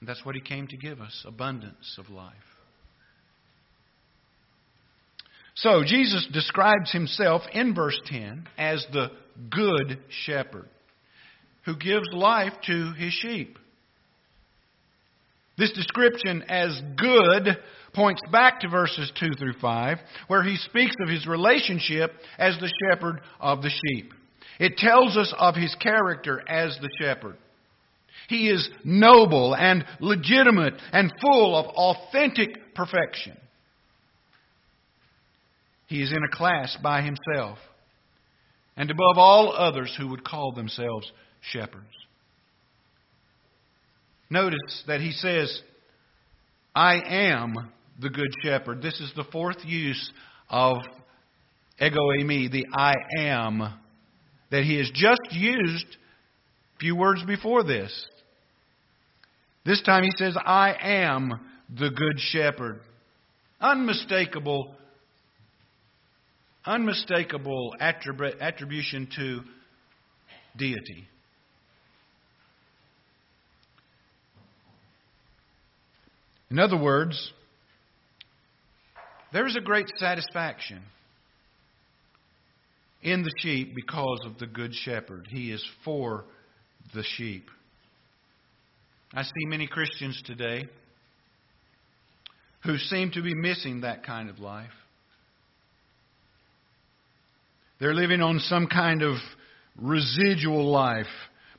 And 0.00 0.08
that's 0.08 0.24
what 0.24 0.34
he 0.34 0.40
came 0.40 0.66
to 0.68 0.76
give 0.76 1.00
us 1.00 1.24
abundance 1.26 1.98
of 1.98 2.10
life. 2.10 2.34
So, 5.56 5.82
Jesus 5.84 6.26
describes 6.32 6.90
himself 6.90 7.42
in 7.52 7.74
verse 7.74 8.00
10 8.06 8.48
as 8.56 8.84
the 8.92 9.10
good 9.50 9.98
shepherd 10.24 10.68
who 11.66 11.76
gives 11.76 12.08
life 12.12 12.54
to 12.66 12.92
his 12.94 13.12
sheep. 13.12 13.58
This 15.60 15.72
description 15.72 16.42
as 16.48 16.80
good 16.96 17.58
points 17.92 18.22
back 18.32 18.60
to 18.60 18.68
verses 18.68 19.12
2 19.20 19.32
through 19.38 19.60
5, 19.60 19.98
where 20.26 20.42
he 20.42 20.56
speaks 20.56 20.94
of 21.02 21.10
his 21.10 21.26
relationship 21.26 22.12
as 22.38 22.56
the 22.58 22.72
shepherd 22.82 23.20
of 23.38 23.60
the 23.60 23.68
sheep. 23.68 24.14
It 24.58 24.78
tells 24.78 25.18
us 25.18 25.34
of 25.38 25.56
his 25.56 25.74
character 25.74 26.42
as 26.48 26.78
the 26.80 26.88
shepherd. 26.98 27.36
He 28.30 28.48
is 28.48 28.70
noble 28.84 29.54
and 29.54 29.84
legitimate 30.00 30.74
and 30.94 31.12
full 31.20 31.54
of 31.54 31.66
authentic 31.66 32.74
perfection. 32.74 33.36
He 35.88 36.00
is 36.00 36.10
in 36.10 36.22
a 36.24 36.34
class 36.34 36.74
by 36.82 37.02
himself 37.02 37.58
and 38.78 38.90
above 38.90 39.18
all 39.18 39.52
others 39.52 39.94
who 39.98 40.08
would 40.08 40.24
call 40.24 40.52
themselves 40.52 41.12
shepherds. 41.42 41.99
Notice 44.30 44.84
that 44.86 45.00
he 45.00 45.10
says, 45.10 45.60
I 46.74 47.00
am 47.04 47.54
the 48.00 48.10
Good 48.10 48.30
Shepherd. 48.44 48.80
This 48.80 49.00
is 49.00 49.12
the 49.16 49.24
fourth 49.24 49.58
use 49.64 50.10
of 50.48 50.76
ego 51.80 51.98
eimi, 52.20 52.50
the 52.50 52.66
I 52.72 52.94
am, 53.18 53.74
that 54.50 54.62
he 54.62 54.78
has 54.78 54.88
just 54.94 55.32
used 55.32 55.86
a 56.76 56.78
few 56.78 56.94
words 56.94 57.24
before 57.24 57.64
this. 57.64 58.06
This 59.66 59.82
time 59.82 60.04
he 60.04 60.12
says, 60.16 60.36
I 60.36 60.74
am 60.80 61.32
the 61.68 61.90
Good 61.90 62.18
Shepherd. 62.18 62.80
Unmistakable, 63.60 64.74
unmistakable 66.64 67.74
attribution 67.80 69.08
to 69.16 69.40
deity. 70.56 71.09
In 76.50 76.58
other 76.58 76.76
words, 76.76 77.32
there 79.32 79.46
is 79.46 79.56
a 79.56 79.60
great 79.60 79.86
satisfaction 79.96 80.82
in 83.02 83.22
the 83.22 83.32
sheep 83.38 83.74
because 83.74 84.20
of 84.24 84.38
the 84.38 84.46
Good 84.46 84.74
Shepherd. 84.74 85.28
He 85.30 85.52
is 85.52 85.64
for 85.84 86.24
the 86.94 87.04
sheep. 87.16 87.46
I 89.14 89.22
see 89.22 89.46
many 89.46 89.66
Christians 89.66 90.20
today 90.24 90.68
who 92.64 92.76
seem 92.76 93.10
to 93.12 93.22
be 93.22 93.34
missing 93.34 93.82
that 93.82 94.04
kind 94.04 94.28
of 94.28 94.38
life. 94.38 94.70
They're 97.78 97.94
living 97.94 98.20
on 98.20 98.40
some 98.40 98.66
kind 98.66 99.02
of 99.02 99.16
residual 99.80 100.70
life, 100.70 101.06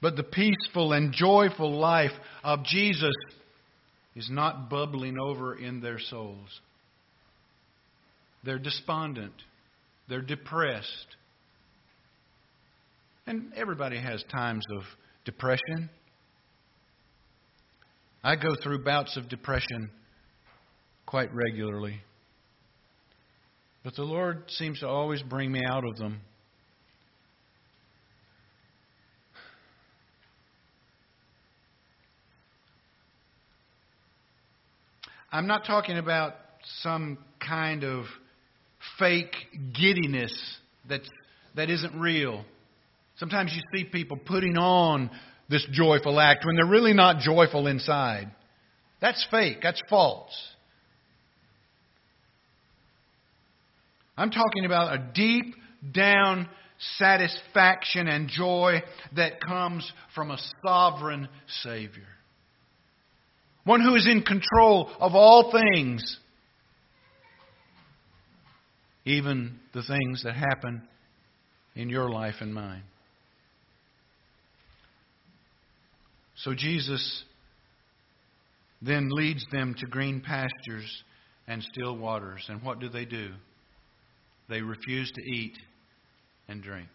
but 0.01 0.15
the 0.15 0.23
peaceful 0.23 0.93
and 0.93 1.11
joyful 1.11 1.79
life 1.79 2.11
of 2.43 2.63
Jesus 2.63 3.15
is 4.16 4.30
not 4.30 4.70
bubbling 4.70 5.18
over 5.20 5.55
in 5.55 5.82
their 5.82 5.99
souls. 5.99 6.62
They're 8.43 8.59
despondent. 8.59 9.34
They're 10.09 10.22
depressed. 10.22 11.16
And 13.26 13.53
everybody 13.55 13.99
has 13.99 14.24
times 14.32 14.66
of 14.78 14.84
depression. 15.26 15.89
I 18.24 18.36
go 18.36 18.49
through 18.62 18.84
bouts 18.84 19.16
of 19.16 19.30
depression 19.30 19.89
quite 21.05 21.34
regularly. 21.34 22.01
But 23.84 23.95
the 23.95 24.03
Lord 24.03 24.43
seems 24.47 24.80
to 24.80 24.88
always 24.88 25.22
bring 25.24 25.51
me 25.51 25.62
out 25.68 25.84
of 25.86 25.97
them. 25.97 26.22
I'm 35.32 35.47
not 35.47 35.65
talking 35.65 35.97
about 35.97 36.36
some 36.82 37.17
kind 37.45 37.84
of 37.84 38.05
fake 38.99 39.36
giddiness 39.73 40.34
that's, 40.89 41.09
that 41.55 41.69
isn't 41.69 41.99
real. 41.99 42.43
Sometimes 43.17 43.53
you 43.55 43.61
see 43.73 43.86
people 43.89 44.17
putting 44.17 44.57
on 44.57 45.09
this 45.49 45.65
joyful 45.71 46.19
act 46.19 46.45
when 46.45 46.55
they're 46.55 46.65
really 46.65 46.93
not 46.93 47.19
joyful 47.19 47.67
inside. 47.67 48.32
That's 48.99 49.25
fake. 49.32 49.57
That's 49.63 49.82
false. 49.89 50.34
I'm 54.17 54.32
talking 54.32 54.65
about 54.65 54.93
a 54.93 55.11
deep 55.13 55.55
down 55.93 56.49
satisfaction 56.97 58.07
and 58.07 58.27
joy 58.27 58.82
that 59.15 59.39
comes 59.41 59.89
from 60.13 60.32
a 60.32 60.38
sovereign 60.65 61.29
Savior. 61.63 62.07
One 63.64 63.82
who 63.82 63.95
is 63.95 64.07
in 64.07 64.24
control 64.24 64.91
of 64.99 65.14
all 65.14 65.51
things, 65.51 66.18
even 69.05 69.59
the 69.74 69.84
things 69.84 70.24
that 70.24 70.36
happen 70.36 70.82
in 71.76 71.89
your 71.89 72.09
life 72.09 72.36
and 72.41 72.53
mine. 72.53 72.84
So 76.36 76.55
Jesus 76.55 77.24
then 78.82 79.09
leads 79.12 79.45
them 79.51 79.76
to 79.78 79.86
green 79.86 80.22
pastures 80.22 81.03
and 81.47 81.62
still 81.62 81.95
waters. 81.95 82.43
And 82.49 82.64
what 82.64 82.80
do 82.80 82.89
they 82.89 83.05
do? 83.05 83.30
They 84.49 84.62
refuse 84.62 85.12
to 85.12 85.22
eat 85.22 85.57
and 86.47 86.64
drink. 86.64 86.89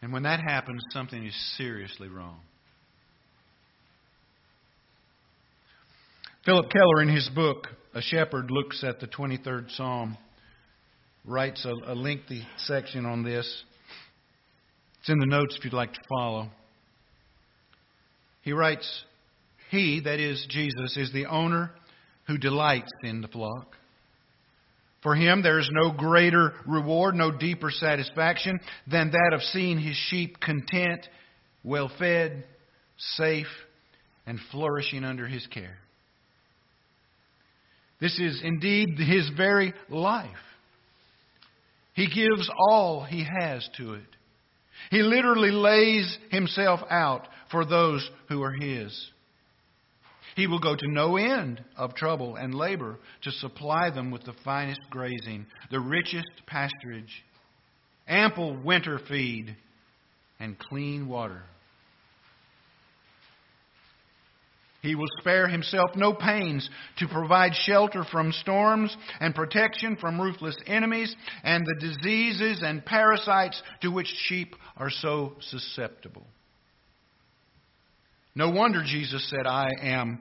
And 0.00 0.12
when 0.12 0.22
that 0.22 0.40
happens, 0.40 0.82
something 0.92 1.24
is 1.24 1.56
seriously 1.56 2.08
wrong. 2.08 2.40
Phillip 6.44 6.70
Keller, 6.70 7.02
in 7.02 7.08
his 7.08 7.28
book, 7.34 7.66
A 7.94 8.00
Shepherd 8.00 8.50
Looks 8.50 8.84
at 8.84 9.00
the 9.00 9.06
23rd 9.06 9.70
Psalm, 9.76 10.16
writes 11.24 11.66
a, 11.66 11.92
a 11.92 11.94
lengthy 11.94 12.46
section 12.58 13.04
on 13.04 13.22
this. 13.22 13.64
It's 15.00 15.10
in 15.10 15.18
the 15.18 15.26
notes 15.26 15.56
if 15.58 15.64
you'd 15.64 15.74
like 15.74 15.92
to 15.92 16.00
follow. 16.08 16.48
He 18.42 18.52
writes, 18.52 19.04
He, 19.70 20.00
that 20.04 20.20
is 20.20 20.46
Jesus, 20.48 20.96
is 20.96 21.12
the 21.12 21.26
owner 21.26 21.72
who 22.26 22.38
delights 22.38 22.90
in 23.02 23.20
the 23.20 23.28
flock. 23.28 23.74
For 25.02 25.14
him, 25.14 25.42
there 25.42 25.58
is 25.58 25.70
no 25.72 25.92
greater 25.92 26.54
reward, 26.66 27.14
no 27.14 27.30
deeper 27.30 27.70
satisfaction 27.70 28.58
than 28.90 29.10
that 29.12 29.30
of 29.32 29.42
seeing 29.42 29.78
his 29.78 29.96
sheep 30.08 30.40
content, 30.40 31.06
well 31.62 31.90
fed, 31.98 32.44
safe, 32.96 33.46
and 34.26 34.38
flourishing 34.50 35.04
under 35.04 35.26
his 35.26 35.46
care. 35.48 35.78
This 38.00 38.18
is 38.18 38.40
indeed 38.42 38.98
his 38.98 39.30
very 39.36 39.72
life. 39.88 40.28
He 41.94 42.06
gives 42.06 42.48
all 42.70 43.02
he 43.02 43.26
has 43.40 43.68
to 43.76 43.94
it. 43.94 44.06
He 44.90 45.02
literally 45.02 45.50
lays 45.50 46.16
himself 46.30 46.80
out 46.90 47.26
for 47.50 47.64
those 47.64 48.08
who 48.28 48.42
are 48.42 48.52
his. 48.52 49.10
He 50.38 50.46
will 50.46 50.60
go 50.60 50.76
to 50.76 50.86
no 50.86 51.16
end 51.16 51.64
of 51.76 51.96
trouble 51.96 52.36
and 52.36 52.54
labor 52.54 52.96
to 53.22 53.32
supply 53.32 53.90
them 53.90 54.12
with 54.12 54.22
the 54.22 54.36
finest 54.44 54.78
grazing, 54.88 55.46
the 55.72 55.80
richest 55.80 56.30
pasturage, 56.46 57.10
ample 58.06 58.56
winter 58.62 59.00
feed, 59.08 59.56
and 60.38 60.56
clean 60.56 61.08
water. 61.08 61.42
He 64.80 64.94
will 64.94 65.08
spare 65.18 65.48
himself 65.48 65.90
no 65.96 66.14
pains 66.14 66.70
to 66.98 67.08
provide 67.08 67.56
shelter 67.56 68.04
from 68.04 68.30
storms 68.30 68.96
and 69.18 69.34
protection 69.34 69.96
from 69.96 70.20
ruthless 70.20 70.56
enemies 70.68 71.16
and 71.42 71.66
the 71.66 71.80
diseases 71.80 72.60
and 72.62 72.84
parasites 72.84 73.60
to 73.80 73.90
which 73.90 74.06
sheep 74.28 74.54
are 74.76 74.90
so 74.90 75.34
susceptible. 75.40 76.28
No 78.38 78.50
wonder 78.50 78.84
Jesus 78.84 79.28
said, 79.28 79.48
I 79.48 79.66
am 79.82 80.20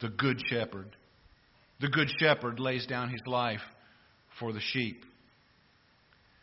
the 0.00 0.08
good 0.08 0.40
shepherd. 0.48 0.96
The 1.80 1.86
good 1.86 2.08
shepherd 2.18 2.58
lays 2.58 2.86
down 2.86 3.08
his 3.08 3.20
life 3.24 3.60
for 4.40 4.52
the 4.52 4.60
sheep. 4.72 5.04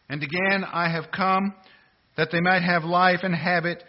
And 0.07 0.23
again, 0.23 0.63
I 0.63 0.89
have 0.89 1.11
come 1.13 1.53
that 2.15 2.29
they 2.31 2.39
might 2.39 2.61
have 2.61 2.85
life 2.85 3.19
and 3.23 3.35
have 3.35 3.65
it 3.65 3.83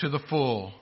to 0.00 0.10
the 0.10 0.20
full. 0.28 0.74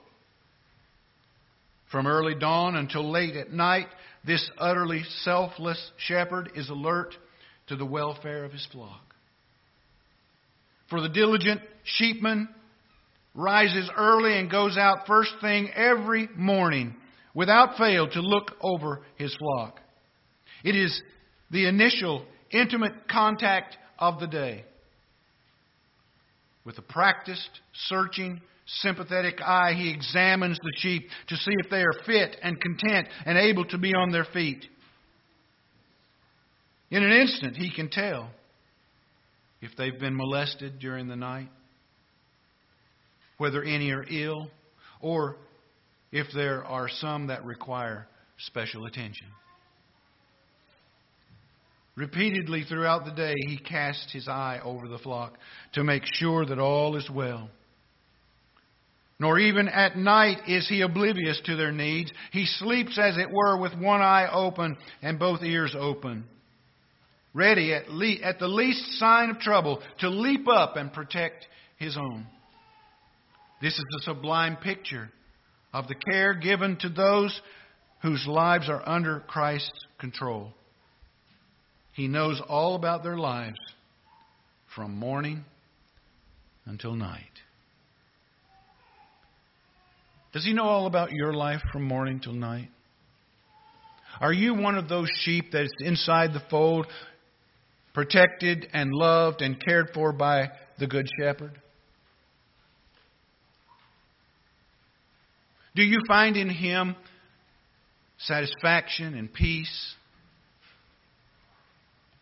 From 1.93 2.07
early 2.07 2.35
dawn 2.35 2.75
until 2.75 3.09
late 3.09 3.37
at 3.37 3.53
night, 3.53 3.87
this 4.27 4.51
utterly 4.57 5.03
selfless 5.21 5.79
shepherd 5.95 6.51
is 6.55 6.69
alert 6.69 7.15
to 7.67 7.77
the 7.77 7.85
welfare 7.85 8.43
of 8.43 8.51
his 8.51 8.67
flock. 8.73 9.15
For 10.89 10.99
the 10.99 11.07
diligent 11.07 11.61
sheepman 11.97 12.49
rises 13.39 13.89
early 13.95 14.37
and 14.37 14.51
goes 14.51 14.77
out 14.77 15.07
first 15.07 15.31
thing 15.39 15.69
every 15.73 16.27
morning 16.35 16.95
without 17.33 17.77
fail 17.77 18.07
to 18.09 18.21
look 18.21 18.51
over 18.61 19.01
his 19.15 19.33
flock. 19.37 19.79
It 20.63 20.75
is 20.75 21.01
the 21.49 21.67
initial 21.67 22.25
intimate 22.51 23.07
contact 23.09 23.77
of 23.97 24.19
the 24.19 24.27
day. 24.27 24.65
With 26.65 26.77
a 26.77 26.81
practiced, 26.81 27.49
searching, 27.85 28.41
sympathetic 28.65 29.41
eye, 29.41 29.73
he 29.73 29.89
examines 29.89 30.59
the 30.61 30.73
sheep 30.75 31.09
to 31.29 31.35
see 31.37 31.53
if 31.63 31.69
they 31.69 31.81
are 31.81 32.03
fit 32.05 32.35
and 32.43 32.59
content 32.59 33.07
and 33.25 33.37
able 33.37 33.65
to 33.65 33.77
be 33.77 33.93
on 33.95 34.11
their 34.11 34.25
feet. 34.25 34.65
In 36.91 37.03
an 37.03 37.11
instant, 37.11 37.55
he 37.55 37.71
can 37.71 37.89
tell 37.89 38.29
if 39.61 39.71
they've 39.77 39.99
been 39.99 40.15
molested 40.15 40.79
during 40.79 41.07
the 41.07 41.15
night, 41.15 41.49
whether 43.39 43.63
any 43.63 43.89
are 43.91 44.03
ill, 44.03 44.47
or 45.01 45.37
if 46.11 46.27
there 46.35 46.63
are 46.63 46.87
some 46.87 47.27
that 47.27 47.43
require 47.43 48.05
special 48.37 48.85
attention. 48.85 49.27
Repeatedly 51.95 52.63
throughout 52.63 53.05
the 53.05 53.11
day, 53.11 53.33
he 53.47 53.57
casts 53.57 54.13
his 54.13 54.27
eye 54.27 54.61
over 54.63 54.87
the 54.87 54.99
flock 54.99 55.33
to 55.73 55.83
make 55.83 56.03
sure 56.05 56.45
that 56.45 56.59
all 56.59 56.95
is 56.95 57.09
well. 57.09 57.49
Nor 59.19 59.39
even 59.39 59.67
at 59.67 59.97
night 59.97 60.47
is 60.47 60.67
he 60.69 60.81
oblivious 60.81 61.41
to 61.45 61.57
their 61.57 61.73
needs. 61.73 62.11
He 62.31 62.45
sleeps, 62.45 62.97
as 62.97 63.17
it 63.17 63.29
were, 63.29 63.57
with 63.57 63.73
one 63.73 64.01
eye 64.01 64.29
open 64.31 64.77
and 65.01 65.19
both 65.19 65.43
ears 65.43 65.75
open, 65.77 66.23
ready 67.33 67.73
at, 67.73 67.89
le- 67.89 68.21
at 68.23 68.39
the 68.39 68.47
least 68.47 68.97
sign 68.97 69.29
of 69.29 69.39
trouble 69.39 69.81
to 69.99 70.09
leap 70.09 70.47
up 70.47 70.77
and 70.77 70.93
protect 70.93 71.45
his 71.77 71.97
own. 71.97 72.25
This 73.61 73.73
is 73.73 73.85
a 73.97 74.03
sublime 74.03 74.57
picture 74.57 75.09
of 75.73 75.87
the 75.87 75.95
care 75.95 76.33
given 76.33 76.77
to 76.77 76.89
those 76.89 77.39
whose 78.01 78.25
lives 78.25 78.69
are 78.69 78.87
under 78.87 79.19
Christ's 79.21 79.85
control. 79.99 80.53
He 81.93 82.07
knows 82.07 82.41
all 82.47 82.75
about 82.75 83.03
their 83.03 83.17
lives 83.17 83.59
from 84.73 84.95
morning 84.95 85.43
until 86.65 86.95
night. 86.95 87.23
Does 90.31 90.45
He 90.45 90.53
know 90.53 90.63
all 90.63 90.85
about 90.85 91.11
your 91.11 91.33
life 91.33 91.61
from 91.73 91.83
morning 91.83 92.21
till 92.21 92.33
night? 92.33 92.69
Are 94.21 94.33
you 94.33 94.53
one 94.53 94.75
of 94.75 94.87
those 94.87 95.09
sheep 95.21 95.51
that's 95.51 95.73
inside 95.79 96.33
the 96.33 96.43
fold, 96.49 96.87
protected 97.93 98.67
and 98.73 98.91
loved 98.93 99.41
and 99.41 99.61
cared 99.63 99.89
for 99.93 100.13
by 100.13 100.49
the 100.77 100.87
Good 100.87 101.07
Shepherd? 101.19 101.59
Do 105.75 105.83
you 105.83 105.99
find 106.07 106.35
in 106.35 106.49
Him 106.49 106.95
satisfaction 108.17 109.13
and 109.13 109.31
peace 109.33 109.95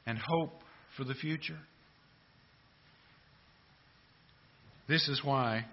and 0.06 0.18
hope 0.18 0.62
for 0.96 1.04
the 1.04 1.16
future? 1.16 1.58
This 4.88 5.08
is 5.08 5.22
why 5.24 5.66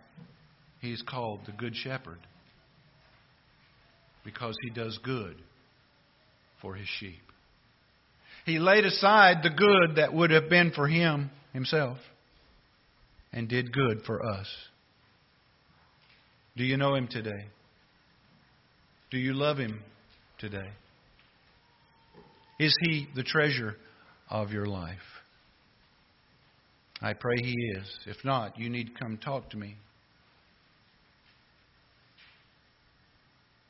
He 0.80 0.92
is 0.92 1.02
called 1.02 1.40
the 1.46 1.52
Good 1.52 1.76
Shepherd, 1.76 2.18
because 4.24 4.54
He 4.62 4.70
does 4.70 4.98
good 5.02 5.36
for 6.60 6.74
His 6.74 6.88
sheep. 7.00 7.20
He 8.46 8.58
laid 8.58 8.84
aside 8.84 9.38
the 9.42 9.50
good 9.50 9.96
that 9.96 10.12
would 10.12 10.30
have 10.30 10.48
been 10.48 10.72
for 10.72 10.86
Him 10.86 11.30
Himself 11.52 11.98
and 13.32 13.48
did 13.48 13.72
good 13.72 14.02
for 14.06 14.24
us. 14.24 14.46
Do 16.56 16.64
you 16.64 16.76
know 16.76 16.94
Him 16.94 17.08
today? 17.08 17.46
Do 19.14 19.20
you 19.20 19.32
love 19.32 19.58
Him 19.58 19.80
today? 20.38 20.70
Is 22.58 22.74
He 22.80 23.06
the 23.14 23.22
treasure 23.22 23.76
of 24.28 24.50
your 24.50 24.66
life? 24.66 24.98
I 27.00 27.12
pray 27.12 27.36
He 27.40 27.54
is. 27.76 27.96
If 28.06 28.16
not, 28.24 28.58
you 28.58 28.68
need 28.68 28.88
to 28.88 28.92
come 29.00 29.16
talk 29.18 29.50
to 29.50 29.56
me. 29.56 29.76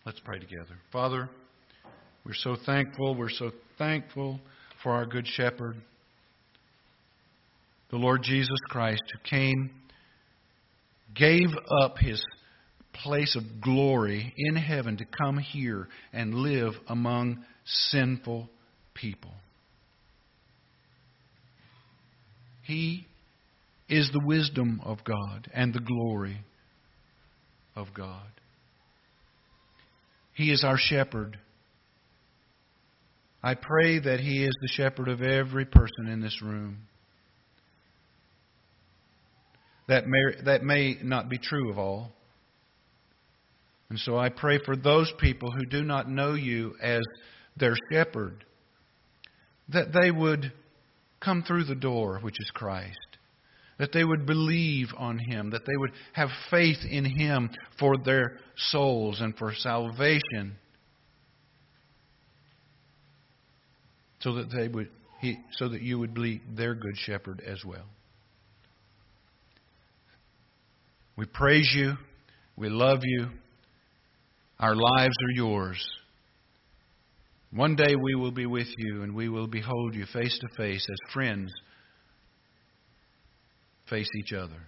Let's 0.06 0.18
pray 0.20 0.38
together. 0.38 0.78
Father, 0.90 1.28
we're 2.24 2.32
so 2.32 2.56
thankful. 2.64 3.14
We're 3.14 3.28
so 3.28 3.50
thankful 3.76 4.40
for 4.82 4.92
our 4.92 5.04
Good 5.04 5.26
Shepherd, 5.26 5.76
the 7.90 7.98
Lord 7.98 8.22
Jesus 8.22 8.48
Christ, 8.70 9.02
who 9.12 9.28
came, 9.28 9.72
gave 11.14 11.50
up 11.82 11.98
his 11.98 12.24
place 13.02 13.36
of 13.36 13.60
glory 13.60 14.32
in 14.36 14.56
heaven 14.56 14.96
to 14.96 15.04
come 15.04 15.38
here 15.38 15.88
and 16.12 16.34
live 16.34 16.72
among 16.88 17.44
sinful 17.64 18.48
people. 18.94 19.32
He 22.62 23.06
is 23.88 24.10
the 24.12 24.24
wisdom 24.24 24.80
of 24.84 24.98
God 25.04 25.50
and 25.52 25.74
the 25.74 25.80
glory 25.80 26.40
of 27.76 27.88
God. 27.94 28.26
He 30.34 30.50
is 30.50 30.64
our 30.64 30.78
shepherd. 30.78 31.38
I 33.42 33.54
pray 33.54 33.98
that 34.00 34.20
He 34.20 34.44
is 34.44 34.54
the 34.62 34.68
shepherd 34.68 35.08
of 35.08 35.20
every 35.20 35.66
person 35.66 36.08
in 36.08 36.20
this 36.20 36.40
room. 36.42 36.78
That 39.86 40.06
may, 40.06 40.42
that 40.46 40.62
may 40.62 40.96
not 41.02 41.28
be 41.28 41.38
true 41.38 41.70
of 41.70 41.78
all. 41.78 42.12
And 43.94 44.00
so 44.00 44.18
I 44.18 44.28
pray 44.28 44.58
for 44.58 44.74
those 44.74 45.12
people 45.20 45.52
who 45.52 45.66
do 45.66 45.84
not 45.84 46.10
know 46.10 46.34
you 46.34 46.74
as 46.82 47.02
their 47.56 47.76
shepherd, 47.92 48.44
that 49.68 49.92
they 49.92 50.10
would 50.10 50.52
come 51.20 51.44
through 51.46 51.62
the 51.62 51.76
door, 51.76 52.18
which 52.20 52.34
is 52.40 52.50
Christ, 52.52 52.98
that 53.78 53.92
they 53.92 54.02
would 54.02 54.26
believe 54.26 54.88
on 54.98 55.20
Him, 55.20 55.50
that 55.50 55.64
they 55.64 55.76
would 55.76 55.92
have 56.12 56.28
faith 56.50 56.78
in 56.90 57.04
Him 57.04 57.50
for 57.78 57.96
their 57.96 58.38
souls 58.56 59.20
and 59.20 59.32
for 59.38 59.54
salvation, 59.54 60.56
so 64.18 64.34
that 64.34 64.50
they 64.50 64.66
would, 64.66 64.90
he, 65.20 65.38
so 65.52 65.68
that 65.68 65.82
you 65.82 66.00
would 66.00 66.14
be 66.14 66.42
their 66.56 66.74
good 66.74 66.96
shepherd 66.96 67.40
as 67.46 67.64
well. 67.64 67.86
We 71.16 71.26
praise 71.26 71.72
you. 71.72 71.92
We 72.56 72.70
love 72.70 72.98
you. 73.04 73.28
Our 74.60 74.74
lives 74.74 75.16
are 75.22 75.34
yours. 75.34 75.84
One 77.52 77.76
day 77.76 77.94
we 77.94 78.14
will 78.14 78.32
be 78.32 78.46
with 78.46 78.68
you 78.78 79.02
and 79.02 79.14
we 79.14 79.28
will 79.28 79.46
behold 79.46 79.94
you 79.94 80.06
face 80.12 80.38
to 80.38 80.48
face 80.56 80.86
as 80.90 81.12
friends 81.12 81.52
face 83.88 84.08
each 84.18 84.32
other. 84.32 84.60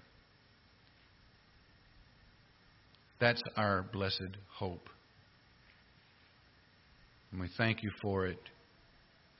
That's 3.19 3.43
our 3.57 3.83
blessed 3.93 4.37
hope. 4.53 4.89
And 7.33 7.41
we 7.41 7.49
thank 7.57 7.83
you 7.83 7.91
for 8.03 8.27
it 8.27 8.39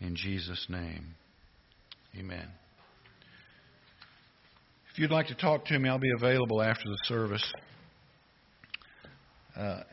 in 0.01 0.17
Jesus' 0.17 0.67
name. 0.69 1.15
Amen. 2.19 2.49
If 4.93 4.99
you'd 4.99 5.11
like 5.11 5.27
to 5.27 5.35
talk 5.35 5.67
to 5.67 5.79
me, 5.79 5.89
I'll 5.89 5.99
be 5.99 6.11
available 6.17 6.63
after 6.63 6.85
the 6.85 6.99
service. 7.05 7.53
Uh, 9.55 9.83